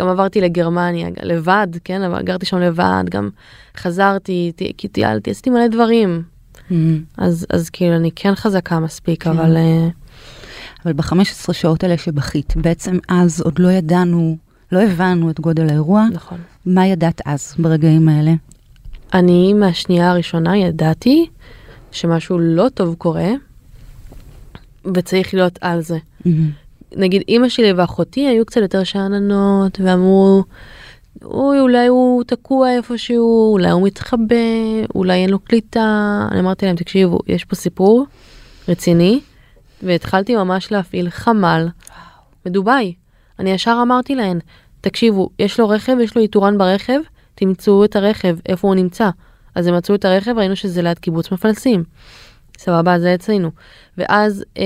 גם 0.00 0.08
עברתי 0.08 0.40
לגרמניה, 0.40 1.08
לבד, 1.22 1.68
כן, 1.84 2.02
אבל 2.02 2.22
גרתי 2.22 2.46
שם 2.46 2.58
לבד, 2.58 3.04
גם 3.10 3.30
חזרתי, 3.76 4.52
טיילתי, 4.92 5.30
עשיתי 5.30 5.50
מלא 5.50 5.66
דברים. 5.66 6.22
אמ, 6.70 7.02
אז, 7.16 7.46
אז 7.50 7.70
כאילו, 7.70 7.96
אני 7.96 8.10
כן 8.16 8.34
חזקה 8.34 8.80
מספיק, 8.80 9.22
כן. 9.22 9.30
אבל... 9.30 9.56
אה, 9.56 9.88
אבל 10.84 10.92
ב-15 10.92 11.52
שעות 11.52 11.84
האלה 11.84 11.98
שבכית, 11.98 12.56
בעצם 12.56 12.98
אז 13.08 13.40
עוד 13.40 13.58
לא 13.58 13.68
ידענו, 13.68 14.36
לא 14.72 14.82
הבנו 14.82 15.30
את 15.30 15.40
גודל 15.40 15.68
האירוע. 15.68 16.06
נכון. 16.12 16.38
מה 16.66 16.86
ידעת 16.86 17.20
אז, 17.24 17.54
ברגעים 17.58 18.08
האלה? 18.08 18.32
אני 19.14 19.52
מהשנייה 19.52 20.10
הראשונה 20.10 20.56
ידעתי 20.56 21.26
שמשהו 21.92 22.38
לא 22.38 22.66
טוב 22.74 22.94
קורה, 22.98 23.30
וצריך 24.94 25.34
להיות 25.34 25.58
על 25.60 25.80
זה. 25.80 25.98
אמ, 26.26 26.50
נגיד 26.96 27.22
אימא 27.28 27.48
שלי 27.48 27.72
ואחותי 27.72 28.26
היו 28.26 28.46
קצת 28.46 28.60
יותר 28.60 28.84
שאננות 28.84 29.80
ואמרו, 29.80 30.44
אוי 31.24 31.60
אולי 31.60 31.86
הוא 31.86 32.24
תקוע 32.24 32.76
איפשהו, 32.76 33.52
אולי 33.52 33.70
הוא 33.70 33.86
מתחבא, 33.86 34.36
אולי 34.94 35.22
אין 35.22 35.30
לו 35.30 35.38
קליטה. 35.38 36.18
אני 36.30 36.40
אמרתי 36.40 36.66
להם 36.66 36.76
תקשיבו, 36.76 37.18
יש 37.26 37.44
פה 37.44 37.56
סיפור 37.56 38.06
רציני, 38.68 39.20
והתחלתי 39.82 40.36
ממש 40.36 40.72
להפעיל 40.72 41.10
חמ"ל 41.10 41.68
בדובאי. 42.44 42.94
אני 43.38 43.50
ישר 43.50 43.78
אמרתי 43.82 44.14
להן, 44.14 44.38
תקשיבו, 44.80 45.28
יש 45.38 45.60
לו 45.60 45.68
רכב, 45.68 45.96
יש 46.00 46.16
לו 46.16 46.22
איתורן 46.22 46.58
ברכב, 46.58 47.00
תמצאו 47.34 47.84
את 47.84 47.96
הרכב, 47.96 48.36
איפה 48.46 48.68
הוא 48.68 48.74
נמצא. 48.74 49.10
אז 49.54 49.66
הם 49.66 49.76
מצאו 49.76 49.94
את 49.94 50.04
הרכב, 50.04 50.38
ראינו 50.38 50.56
שזה 50.56 50.82
ליד 50.82 50.98
קיבוץ 50.98 51.32
מפלסים. 51.32 51.84
סבבה, 52.58 52.98
זה 52.98 53.14
אצלנו. 53.14 53.50
ואז 53.98 54.44
אה, 54.58 54.64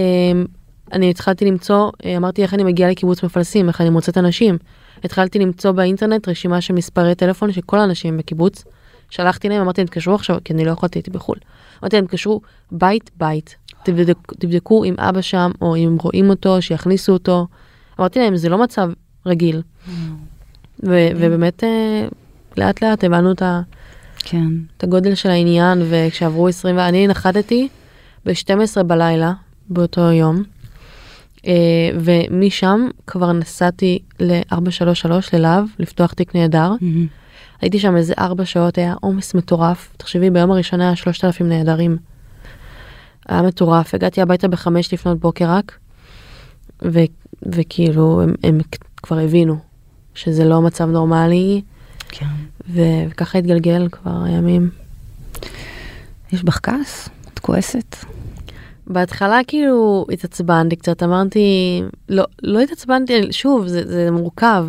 אני 0.93 1.11
התחלתי 1.11 1.45
למצוא, 1.45 1.91
אה, 2.05 2.17
אמרתי 2.17 2.43
איך 2.43 2.55
אני 2.55 2.65
מגיעה 2.65 2.91
לקיבוץ 2.91 3.23
מפלסים, 3.23 3.69
איך 3.69 3.81
אני 3.81 3.91
מוצאת 3.91 4.19
אנשים. 4.19 4.59
התחלתי 5.05 5.39
למצוא 5.39 5.73
באינטרנט 5.73 6.29
רשימה 6.29 6.61
של 6.61 6.75
מספרי 6.75 7.15
טלפון 7.15 7.53
של 7.53 7.61
כל 7.61 7.79
האנשים 7.79 8.17
בקיבוץ. 8.17 8.65
שלחתי 9.11 9.49
להם, 9.49 9.61
אמרתי 9.61 9.81
להם, 9.81 9.87
תתקשרו 9.87 10.15
עכשיו, 10.15 10.39
כי 10.45 10.53
אני 10.53 10.65
לא 10.65 10.71
יכולתי, 10.71 10.99
הייתי 10.99 11.11
בחו"ל. 11.11 11.37
אמרתי 11.83 11.97
להם, 11.97 12.05
תתקשרו 12.05 12.41
בית 12.73 13.11
בית, 13.17 13.57
תבדק, 13.83 14.17
תבדקו 14.39 14.85
אם 14.85 14.95
אבא 14.99 15.21
שם, 15.21 15.51
או 15.61 15.77
אם 15.77 15.97
רואים 16.01 16.31
אותו, 16.31 16.63
שיכניסו 16.63 17.13
אותו. 17.13 17.47
אמרתי 18.01 18.19
להם, 18.19 18.37
זה 18.37 18.49
לא 18.49 18.59
מצב 18.59 18.91
רגיל. 19.27 19.63
ו- 20.83 21.09
ובאמת, 21.17 21.65
אה, 21.65 22.07
לאט 22.57 22.85
לאט 22.85 23.05
הבנו 23.05 23.33
את 23.33 23.43
ה... 23.43 23.61
כן. 24.19 24.49
את 24.77 24.85
הגודל 24.85 25.15
של 25.15 25.31
העניין, 25.31 25.83
וכשעברו 25.91 26.49
20, 26.49 26.77
ואני 26.77 27.07
נחתתי 27.07 27.69
ב-12 28.27 28.83
בלילה 28.83 29.33
באותו 29.69 30.01
יום, 30.01 30.43
ומשם 32.01 32.89
כבר 33.07 33.33
נסעתי 33.33 33.99
ל-433 34.21 35.11
ללהב, 35.33 35.65
לפתוח 35.79 36.13
תיק 36.13 36.35
נהדר. 36.35 36.73
אמ, 36.83 37.07
הייתי 37.61 37.79
שם 37.79 37.97
איזה 37.97 38.15
4 38.19 38.45
שעות, 38.45 38.79
היה 38.79 38.95
עומס 39.01 39.35
מטורף. 39.35 39.95
תחשבי, 39.97 40.31
ביום 40.31 40.51
הראשון 40.51 40.81
היה 40.81 40.97
3,000 40.97 41.49
נעדרים. 41.49 41.97
היה 43.29 43.43
מטורף, 43.43 43.95
הגעתי 43.95 44.21
הביתה 44.23 44.49
בחמש 44.49 44.93
לפנות 44.95 45.19
בוקר 45.21 45.51
רק, 45.51 45.79
ו- 46.85 46.99
וכאילו, 47.53 48.23
הם, 48.23 48.35
הם 48.45 48.61
כבר 48.97 49.19
הבינו 49.19 49.57
שזה 50.15 50.45
לא 50.45 50.63
מצב 50.63 50.89
נורמלי, 50.89 51.63
כן. 52.09 52.27
ו- 52.69 53.05
וככה 53.11 53.39
התגלגל 53.39 53.89
כבר 53.93 54.23
הימים. 54.25 54.71
יש 56.33 56.43
בך 56.45 56.61
כעס? 56.63 57.09
את 57.35 57.39
כועסת? 57.39 57.97
בהתחלה 58.87 59.41
כאילו 59.47 60.07
התעצבנתי 60.13 60.77
קצת, 60.77 61.03
אמרתי, 61.03 61.83
לא, 62.09 62.25
לא 62.43 62.61
התעצבנתי, 62.61 63.33
שוב, 63.33 63.67
זה, 63.67 63.83
זה 63.87 64.11
מורכב. 64.11 64.67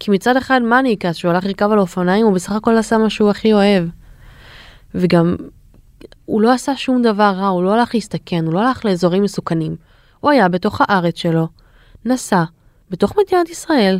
כי 0.00 0.10
מצד 0.10 0.36
אחד, 0.36 0.60
מה 0.64 0.78
אני 0.78 0.94
אכעס? 0.94 1.16
שהוא 1.16 1.30
הלך 1.30 1.44
לרכב 1.44 1.70
על 1.72 1.78
אופניים, 1.78 2.26
הוא 2.26 2.34
בסך 2.34 2.52
הכל 2.52 2.76
עשה 2.76 2.98
מה 2.98 3.10
שהוא 3.10 3.30
הכי 3.30 3.52
אוהב. 3.52 3.84
וגם, 4.94 5.36
הוא 6.24 6.42
לא 6.42 6.52
עשה 6.52 6.76
שום 6.76 7.02
דבר 7.02 7.32
רע, 7.36 7.46
הוא 7.46 7.62
לא 7.62 7.74
הלך 7.74 7.94
להסתכן, 7.94 8.44
הוא 8.44 8.54
לא 8.54 8.60
הלך 8.60 8.84
לאזורים 8.84 9.22
מסוכנים. 9.22 9.76
הוא 10.20 10.30
היה 10.30 10.48
בתוך 10.48 10.80
הארץ 10.80 11.16
שלו, 11.16 11.48
נסע, 12.04 12.44
בתוך 12.90 13.14
מדינת 13.18 13.48
ישראל, 13.48 13.98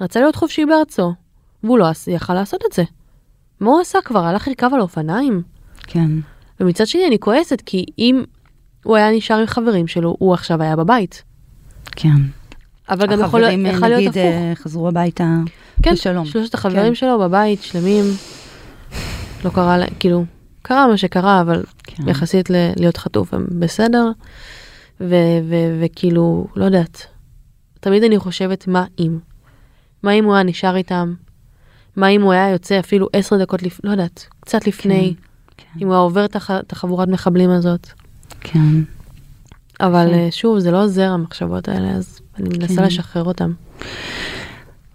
רצה 0.00 0.20
להיות 0.20 0.36
חופשי 0.36 0.64
בארצו, 0.64 1.14
והוא 1.62 1.78
לא 1.78 1.86
יכל 2.06 2.34
לעשות 2.34 2.60
את 2.66 2.72
זה. 2.72 2.84
מה 3.60 3.70
הוא 3.70 3.80
עשה 3.80 3.98
כבר? 4.04 4.24
הלך 4.24 4.48
לרכב 4.48 4.70
על 4.74 4.80
אופניים? 4.80 5.42
כן. 5.82 6.10
ומצד 6.60 6.86
שני 6.86 7.06
אני 7.06 7.18
כועסת 7.18 7.62
כי 7.66 7.84
אם 7.98 8.24
הוא 8.84 8.96
היה 8.96 9.10
נשאר 9.10 9.36
עם 9.36 9.46
חברים 9.46 9.86
שלו, 9.86 10.16
הוא 10.18 10.34
עכשיו 10.34 10.62
היה 10.62 10.76
בבית. 10.76 11.22
כן. 11.96 12.08
אבל 12.90 13.06
גם 13.06 13.20
יכול, 13.20 13.24
החברים, 13.44 13.66
יכול 13.66 13.88
להיות 13.88 14.00
נגיד, 14.00 14.08
הפוך. 14.08 14.18
אה, 14.42 14.52
חזרו 14.54 14.88
הביתה 14.88 15.24
כן, 15.82 15.92
בשלום. 15.92 16.24
שלושת 16.26 16.54
החברים 16.54 16.88
כן. 16.88 16.94
שלו 16.94 17.18
בבית 17.18 17.62
שלמים. 17.62 18.04
לא 19.44 19.50
קרה, 19.50 19.76
כאילו, 19.98 20.24
קרה 20.62 20.86
מה 20.86 20.96
שקרה, 20.96 21.40
אבל 21.40 21.64
כן. 21.84 22.08
יחסית 22.08 22.50
ל- 22.50 22.72
להיות 22.76 22.96
חטוף 22.96 23.34
הם 23.34 23.46
בסדר. 23.58 24.10
ו- 25.00 25.38
ו- 25.48 25.80
וכאילו, 25.80 26.46
לא 26.56 26.64
יודעת, 26.64 27.06
תמיד 27.80 28.04
אני 28.04 28.18
חושבת 28.18 28.68
מה 28.68 28.84
אם. 28.98 29.18
מה 30.02 30.12
אם 30.12 30.24
הוא 30.24 30.34
היה 30.34 30.42
נשאר 30.42 30.76
איתם? 30.76 31.14
מה 31.96 32.08
אם 32.08 32.22
הוא 32.22 32.32
היה 32.32 32.50
יוצא 32.50 32.80
אפילו 32.80 33.08
עשר 33.12 33.36
דקות 33.42 33.62
לפני, 33.62 33.80
לא 33.88 33.90
יודעת, 33.90 34.26
קצת 34.40 34.66
לפני, 34.66 35.14
כן. 35.56 35.64
אם 35.80 35.86
הוא 35.86 35.94
היה 35.94 36.00
עובר 36.00 36.24
את 36.24 36.36
את 36.50 36.72
החבורת 36.72 37.08
מחבלים 37.08 37.50
הזאת. 37.50 37.88
כן. 38.40 38.82
אבל 39.80 40.08
כן. 40.10 40.14
אה, 40.14 40.28
שוב, 40.30 40.58
זה 40.58 40.70
לא 40.70 40.84
עוזר 40.84 41.10
המחשבות 41.10 41.68
האלה, 41.68 41.90
אז 41.90 42.20
אני 42.40 42.48
מנסה 42.58 42.76
כן. 42.76 42.84
לשחרר 42.84 43.24
אותם. 43.24 43.52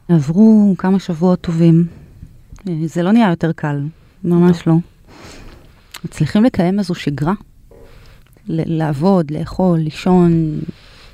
עברו 0.09 0.75
כמה 0.77 0.99
שבועות 0.99 1.41
טובים. 1.41 1.87
אה, 2.69 2.73
זה 2.85 3.03
לא 3.03 3.11
נהיה 3.11 3.29
יותר 3.29 3.51
קל, 3.51 3.81
ממש 4.23 4.67
לא. 4.67 4.73
מצליחים 6.05 6.43
לקיים 6.43 6.79
איזו 6.79 6.95
שגרה? 6.95 7.33
לעבוד, 8.47 9.31
לאכול, 9.31 9.79
לישון, 9.79 10.59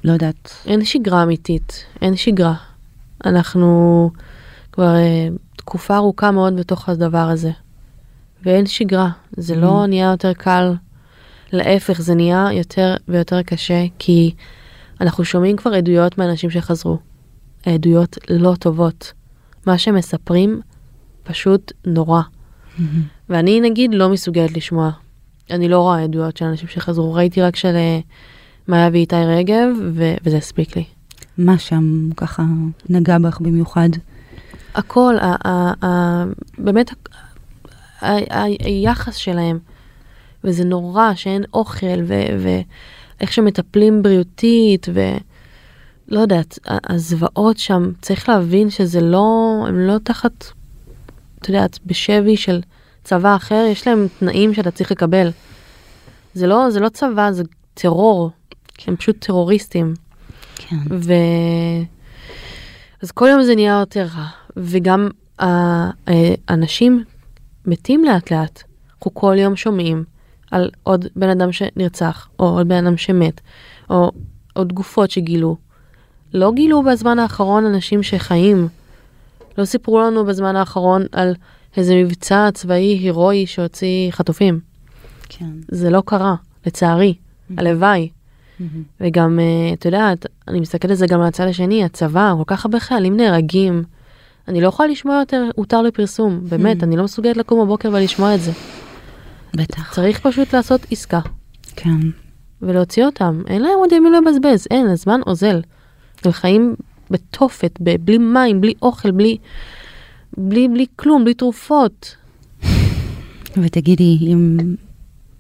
לא 0.04 0.12
יודעת. 0.12 0.54
אין 0.66 0.86
שגרה 0.86 1.24
אמיתית, 1.24 1.86
אין 2.02 2.16
שגרה. 2.16 2.56
אנחנו 3.26 4.10
כבר 4.72 4.96
אה, 4.96 5.28
תקופה 5.56 5.96
ארוכה 5.96 6.32
מאוד 6.32 6.56
בתוך 6.56 6.90
הדבר 6.90 7.18
הזה. 7.18 7.52
ואין 8.44 8.66
שגרה, 8.66 9.10
זה 9.38 9.56
לא 9.56 9.86
נהיה 9.88 10.12
יותר 10.12 10.34
קל. 10.34 10.74
להפך, 11.52 12.02
זה 12.02 12.16
נהיה 12.16 12.48
יותר 12.52 12.96
ויותר 13.08 13.42
קשה, 13.42 13.86
כי 14.00 14.34
אנחנו 15.02 15.26
שומעים 15.26 15.58
כבר 15.58 15.74
עדויות 15.74 16.18
מאנשים 16.18 16.50
שחזרו. 16.50 16.98
עדויות 17.66 18.18
לא 18.30 18.54
טובות. 18.60 19.14
מה 19.66 19.78
שמספרים 19.78 20.62
פשוט 21.24 21.72
נורא. 21.86 22.22
ואני 23.30 23.62
נגיד 23.62 23.94
לא 23.94 24.10
מסוגלת 24.10 24.58
לשמוע. 24.58 24.92
אני 25.52 25.70
לא 25.70 25.80
רואה 25.80 26.04
עדויות 26.04 26.38
של 26.38 26.46
אנשים 26.46 26.68
שחזרו, 26.68 27.14
ראיתי 27.14 27.42
רק 27.42 27.56
של 27.56 27.76
אה, 27.76 28.00
מאיה 28.68 28.90
ואיתי 28.94 29.16
רגב, 29.16 29.68
ו- 29.94 30.16
וזה 30.24 30.38
הספיק 30.38 30.76
לי. 30.76 30.84
מה 31.38 31.58
שם 31.58 32.10
ככה 32.18 32.44
נגע 32.90 33.18
בך 33.18 33.40
במיוחד? 33.42 33.90
הכל, 34.76 35.16
ה- 35.22 35.48
ה- 35.48 35.86
ה- 35.86 36.26
באמת, 36.58 36.92
היחס 38.60 39.16
שלהם, 39.16 39.60
וזה 40.43 40.65
נורא 40.65 41.13
שאין 41.15 41.43
אוכל, 41.54 42.04
ו- 42.08 42.60
ואיך 43.19 43.34
שמטפלים 43.34 44.04
בריאותית, 44.04 44.88
ולא 44.93 46.19
יודעת, 46.19 46.60
הזוועות 46.67 47.58
שם, 47.58 47.91
צריך 48.02 48.30
להבין 48.30 48.69
שזה 48.69 49.02
לא, 49.02 49.65
הם 49.67 49.80
לא 49.80 49.97
תחת, 50.04 50.45
את 51.39 51.49
יודעת, 51.49 51.80
בשבי 51.86 52.38
של 52.38 52.62
צבא 53.04 53.36
אחר, 53.36 53.65
יש 53.71 53.88
להם 53.88 54.08
תנאים 54.19 54.54
שאתה 54.54 54.71
צריך 54.71 54.91
לקבל. 54.91 55.32
זה 56.34 56.47
לא, 56.47 56.69
זה 56.69 56.80
לא 56.80 56.89
צבא, 56.89 57.32
זה 57.32 57.43
טרור, 57.73 58.32
הם 58.88 58.95
פשוט 58.95 59.25
טרוריסטים. 59.25 59.93
כן. 60.56 60.75
ו... 60.89 61.13
אז 63.02 63.12
כל 63.12 63.28
יום 63.28 63.43
זה 63.43 63.56
נהיה 63.56 63.80
יותר 63.80 64.08
רע, 64.15 64.25
וגם 64.58 65.10
האנשים 65.38 67.04
מתים 67.65 68.04
לאט 68.04 68.32
לאט. 68.32 68.63
אנחנו 68.95 69.13
כל 69.13 69.36
יום 69.38 69.56
שומעים 69.56 70.04
על 70.52 70.70
עוד 70.84 71.06
בן 71.16 71.30
אדם 71.30 71.52
שנרצח, 71.52 72.28
או 72.40 72.46
עוד 72.46 72.68
בן 72.68 72.86
אדם 72.86 72.98
שמת, 72.98 73.42
או 73.90 74.12
עוד 74.54 74.74
גופות 74.74 75.12
שגילו. 75.12 75.56
לא 76.34 76.52
גילו 76.52 76.84
בזמן 76.84 77.20
האחרון 77.20 77.66
אנשים 77.66 78.04
שחיים. 78.04 78.68
לא 79.58 79.66
סיפרו 79.66 80.00
לנו 80.00 80.26
בזמן 80.26 80.56
האחרון 80.56 81.06
על 81.12 81.34
איזה 81.78 81.96
מבצע 81.96 82.50
צבאי 82.54 82.98
הירואי 82.98 83.46
שהוציא 83.46 84.12
חטופים. 84.12 84.60
כן. 85.30 85.50
זה 85.68 85.90
לא 85.90 86.04
קרה, 86.06 86.36
לצערי, 86.66 87.14
הלוואי. 87.58 88.10
וגם, 89.02 89.40
אה, 89.40 89.74
את 89.74 89.86
יודעת, 89.86 90.26
אני 90.48 90.60
מסתכלת 90.60 90.92
על 90.92 90.98
זה 90.98 91.08
גם 91.08 91.20
מהצד 91.20 91.48
השני, 91.48 91.84
הצבא, 91.84 92.34
כל 92.38 92.44
כך 92.48 92.66
הרבה 92.66 92.80
חיילים 92.80 93.18
נהרגים. 93.18 93.84
אני 94.48 94.62
לא 94.62 94.68
יכולה 94.68 94.90
לשמוע 94.90 95.20
יותר 95.20 95.44
הותר 95.56 95.82
לפרסום, 95.82 96.40
באמת, 96.50 96.84
אני 96.84 96.98
לא 96.98 97.04
מסוגלת 97.04 97.38
לקום 97.38 97.62
בבוקר 97.62 97.90
ולשמוע 97.94 98.36
את 98.36 98.42
זה. 98.42 98.52
בטח. 99.54 99.94
צריך 99.94 100.20
פשוט 100.20 100.56
לעשות 100.56 100.86
עסקה, 100.92 101.20
כן. 101.76 101.98
ולהוציא 102.62 103.06
אותם. 103.06 103.42
אין 103.48 103.62
להם 103.62 103.78
עוד 103.80 103.92
ימים 103.92 104.14
לבזבז, 104.14 104.68
אין, 104.72 104.88
הזמן 104.88 105.20
אוזל. 105.28 105.62
הם 106.26 106.32
חיים 106.32 106.76
בתופת, 107.12 107.80
ב- 107.84 108.06
בלי 108.06 108.18
מים, 108.18 108.62
בלי 108.62 108.74
אוכל, 108.82 109.12
בלי, 109.12 109.38
בלי, 110.38 110.68
בלי 110.68 110.86
כלום, 110.96 111.24
בלי 111.24 111.34
תרופות. 111.34 112.16
ותגידי, 113.62 114.18
אם 114.22 114.58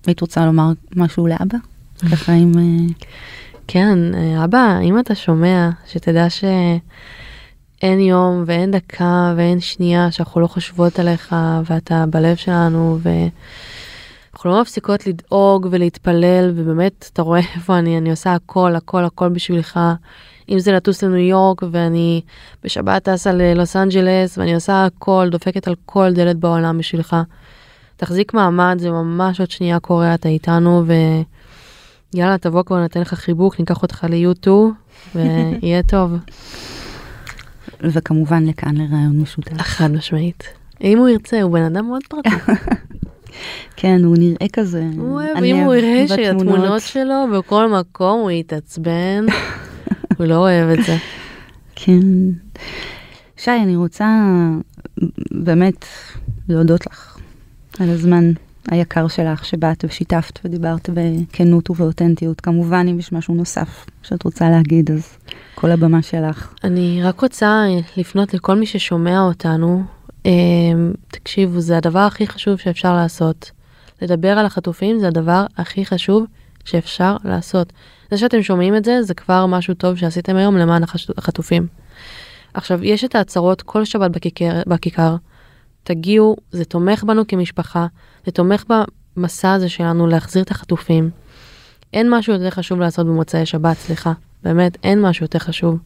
היית 0.05 0.21
רוצה 0.21 0.45
לומר 0.45 0.71
משהו 0.95 1.27
לאבא? 1.27 1.57
ככה 2.11 2.33
אם... 2.33 2.51
אה, 2.57 2.93
כן, 3.67 3.97
אה, 4.13 4.43
אבא, 4.43 4.79
אם 4.83 4.99
אתה 4.99 5.15
שומע, 5.15 5.69
שתדע 5.87 6.27
שאין 6.29 7.99
יום 7.99 8.43
ואין 8.45 8.71
דקה 8.71 9.33
ואין 9.37 9.59
שנייה 9.59 10.11
שאנחנו 10.11 10.41
לא 10.41 10.47
חושבות 10.47 10.99
עליך 10.99 11.35
ואתה 11.65 12.05
בלב 12.09 12.35
שלנו 12.35 12.99
ואנחנו 14.39 14.51
לא 14.51 14.61
מפסיקות 14.61 15.07
לדאוג 15.07 15.67
ולהתפלל 15.71 16.51
ובאמת, 16.55 17.09
אתה 17.13 17.21
רואה 17.21 17.39
איפה 17.55 17.77
אני, 17.77 17.97
אני 17.97 18.11
עושה 18.11 18.33
הכל, 18.33 18.75
הכל, 18.75 19.05
הכל 19.05 19.29
בשבילך. 19.29 19.79
אם 20.49 20.59
זה 20.59 20.71
לטוס 20.71 21.03
לניו 21.03 21.17
יורק 21.17 21.63
ואני 21.71 22.21
בשבת 22.63 23.03
טסה 23.09 23.31
ללוס 23.31 23.75
אנג'לס 23.75 24.37
ואני 24.37 24.55
עושה 24.55 24.85
הכל, 24.85 25.27
דופקת 25.31 25.67
על 25.67 25.75
כל 25.85 26.13
דלת 26.13 26.35
בעולם 26.35 26.77
בשבילך. 26.77 27.15
תחזיק 27.97 28.33
מעמד, 28.33 28.77
זה 28.79 28.91
ממש 28.91 29.39
עוד 29.39 29.51
שנייה 29.51 29.79
קורה, 29.79 30.13
אתה 30.13 30.29
איתנו 30.29 30.83
ו... 30.87 30.93
יאללה, 32.13 32.37
תבוא 32.37 32.63
כבר, 32.63 32.83
נתן 32.83 33.01
לך 33.01 33.13
חיבוק, 33.13 33.59
ניקח 33.59 33.81
אותך 33.81 34.03
ליוטיוב, 34.09 34.71
ויהיה 35.15 35.83
טוב. 35.83 36.11
וכמובן 37.81 38.45
לכאן 38.45 38.77
לרעיון 38.77 39.21
משותף. 39.21 39.61
חד 39.61 39.91
משמעית. 39.91 40.43
אם 40.81 40.97
הוא 40.97 41.09
ירצה, 41.09 41.41
הוא 41.41 41.51
בן 41.51 41.63
אדם 41.63 41.87
מאוד 41.87 42.01
פרטי. 42.09 42.29
כן, 43.75 44.01
הוא 44.03 44.15
נראה 44.19 44.47
כזה. 44.53 44.83
הוא 44.97 45.21
אוהב, 45.21 45.43
אם 45.43 45.55
הוא 45.55 45.75
יראה. 45.75 46.07
שהתמונות 46.07 46.81
שלו 46.81 47.25
בכל 47.37 47.69
מקום, 47.69 48.21
הוא 48.21 48.31
יתעצבן. 48.31 49.25
הוא 50.17 50.25
לא 50.25 50.35
אוהב 50.35 50.69
את 50.69 50.85
זה. 50.85 50.95
כן. 51.75 51.99
שי, 53.37 53.51
אני 53.51 53.75
רוצה 53.75 54.05
באמת 55.31 55.85
להודות 56.49 56.87
לך 56.87 57.17
על 57.79 57.89
הזמן 57.89 58.31
היקר 58.71 59.07
שלך 59.07 59.45
שבאת 59.45 59.85
ושיתפת 59.87 60.39
ודיברת 60.45 60.89
בכנות 60.93 61.69
ובאותנטיות. 61.69 62.41
כמובן, 62.41 62.87
אם 62.91 62.99
יש 62.99 63.11
משהו 63.11 63.35
נוסף 63.35 63.85
שאת 64.03 64.23
רוצה 64.23 64.49
להגיד, 64.49 64.91
אז 64.91 65.17
כל 65.55 65.71
הבמה 65.71 66.01
שלך. 66.01 66.53
אני 66.63 67.03
רק 67.03 67.21
רוצה 67.21 67.63
לפנות 67.97 68.33
לכל 68.33 68.55
מי 68.55 68.65
ששומע 68.65 69.21
אותנו. 69.21 69.83
אה, 70.25 70.31
תקשיבו, 71.07 71.59
זה 71.59 71.77
הדבר 71.77 71.99
הכי 71.99 72.27
חשוב 72.27 72.57
שאפשר 72.57 72.95
לעשות. 72.95 73.51
לדבר 74.01 74.29
על 74.39 74.45
החטופים 74.45 74.99
זה 74.99 75.07
הדבר 75.07 75.45
הכי 75.57 75.85
חשוב 75.85 76.25
שאפשר 76.65 77.17
לעשות. 77.23 77.73
זה 78.11 78.17
שאתם 78.17 78.41
שומעים 78.41 78.75
את 78.75 78.85
זה, 78.85 79.03
זה 79.03 79.13
כבר 79.13 79.45
משהו 79.45 79.73
טוב 79.73 79.95
שעשיתם 79.95 80.35
היום 80.35 80.57
למען 80.57 80.83
החטופים. 81.17 81.67
עכשיו, 82.53 82.83
יש 82.83 83.03
את 83.03 83.15
ההצהרות 83.15 83.61
כל 83.61 83.85
שבת 83.85 84.11
בכיכר, 84.11 84.61
בכיכר. 84.67 85.15
תגיעו, 85.83 86.35
זה 86.51 86.65
תומך 86.65 87.03
בנו 87.03 87.27
כמשפחה, 87.27 87.87
זה 88.25 88.31
תומך 88.31 88.63
במסע 89.17 89.53
הזה 89.53 89.69
שלנו 89.69 90.07
להחזיר 90.07 90.43
את 90.43 90.51
החטופים. 90.51 91.09
אין 91.93 92.07
משהו 92.09 92.33
יותר 92.33 92.49
חשוב 92.49 92.79
לעשות 92.79 93.07
במוצאי 93.07 93.45
שבת, 93.45 93.77
סליחה. 93.77 94.13
באמת, 94.43 94.77
אין 94.83 95.01
משהו 95.01 95.23
יותר 95.23 95.39
חשוב. 95.39 95.79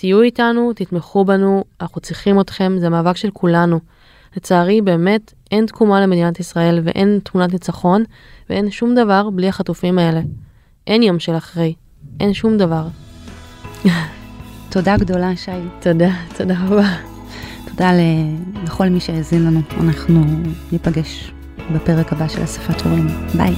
תהיו 0.00 0.22
איתנו, 0.22 0.72
תתמכו 0.72 1.24
בנו, 1.24 1.64
אנחנו 1.80 2.00
צריכים 2.00 2.40
אתכם, 2.40 2.76
זה 2.78 2.88
מאבק 2.88 3.16
של 3.16 3.30
כולנו. 3.32 3.80
לצערי, 4.36 4.80
באמת, 4.80 5.32
אין 5.50 5.66
תקומה 5.66 6.00
למדינת 6.00 6.40
ישראל 6.40 6.80
ואין 6.84 7.20
תמונת 7.24 7.52
ניצחון 7.52 8.04
ואין 8.50 8.70
שום 8.70 8.94
דבר 8.94 9.30
בלי 9.30 9.48
החטופים 9.48 9.98
האלה. 9.98 10.20
אין 10.86 11.02
יום 11.02 11.18
של 11.18 11.36
אחרי, 11.36 11.74
אין 12.20 12.34
שום 12.34 12.58
דבר. 12.58 12.86
תודה 14.72 14.96
גדולה, 14.96 15.36
שי. 15.36 15.50
תודה, 15.80 16.10
תודה 16.36 16.54
רבה. 16.66 16.88
תודה 17.70 17.90
לכל 18.64 18.88
מי 18.88 19.00
שהאזין 19.00 19.46
לנו. 19.46 19.60
אנחנו 19.80 20.24
ניפגש 20.72 21.32
בפרק 21.72 22.12
הבא 22.12 22.28
של 22.28 22.44
אספת 22.44 22.80
הורים. 22.80 23.06
ביי. 23.36 23.54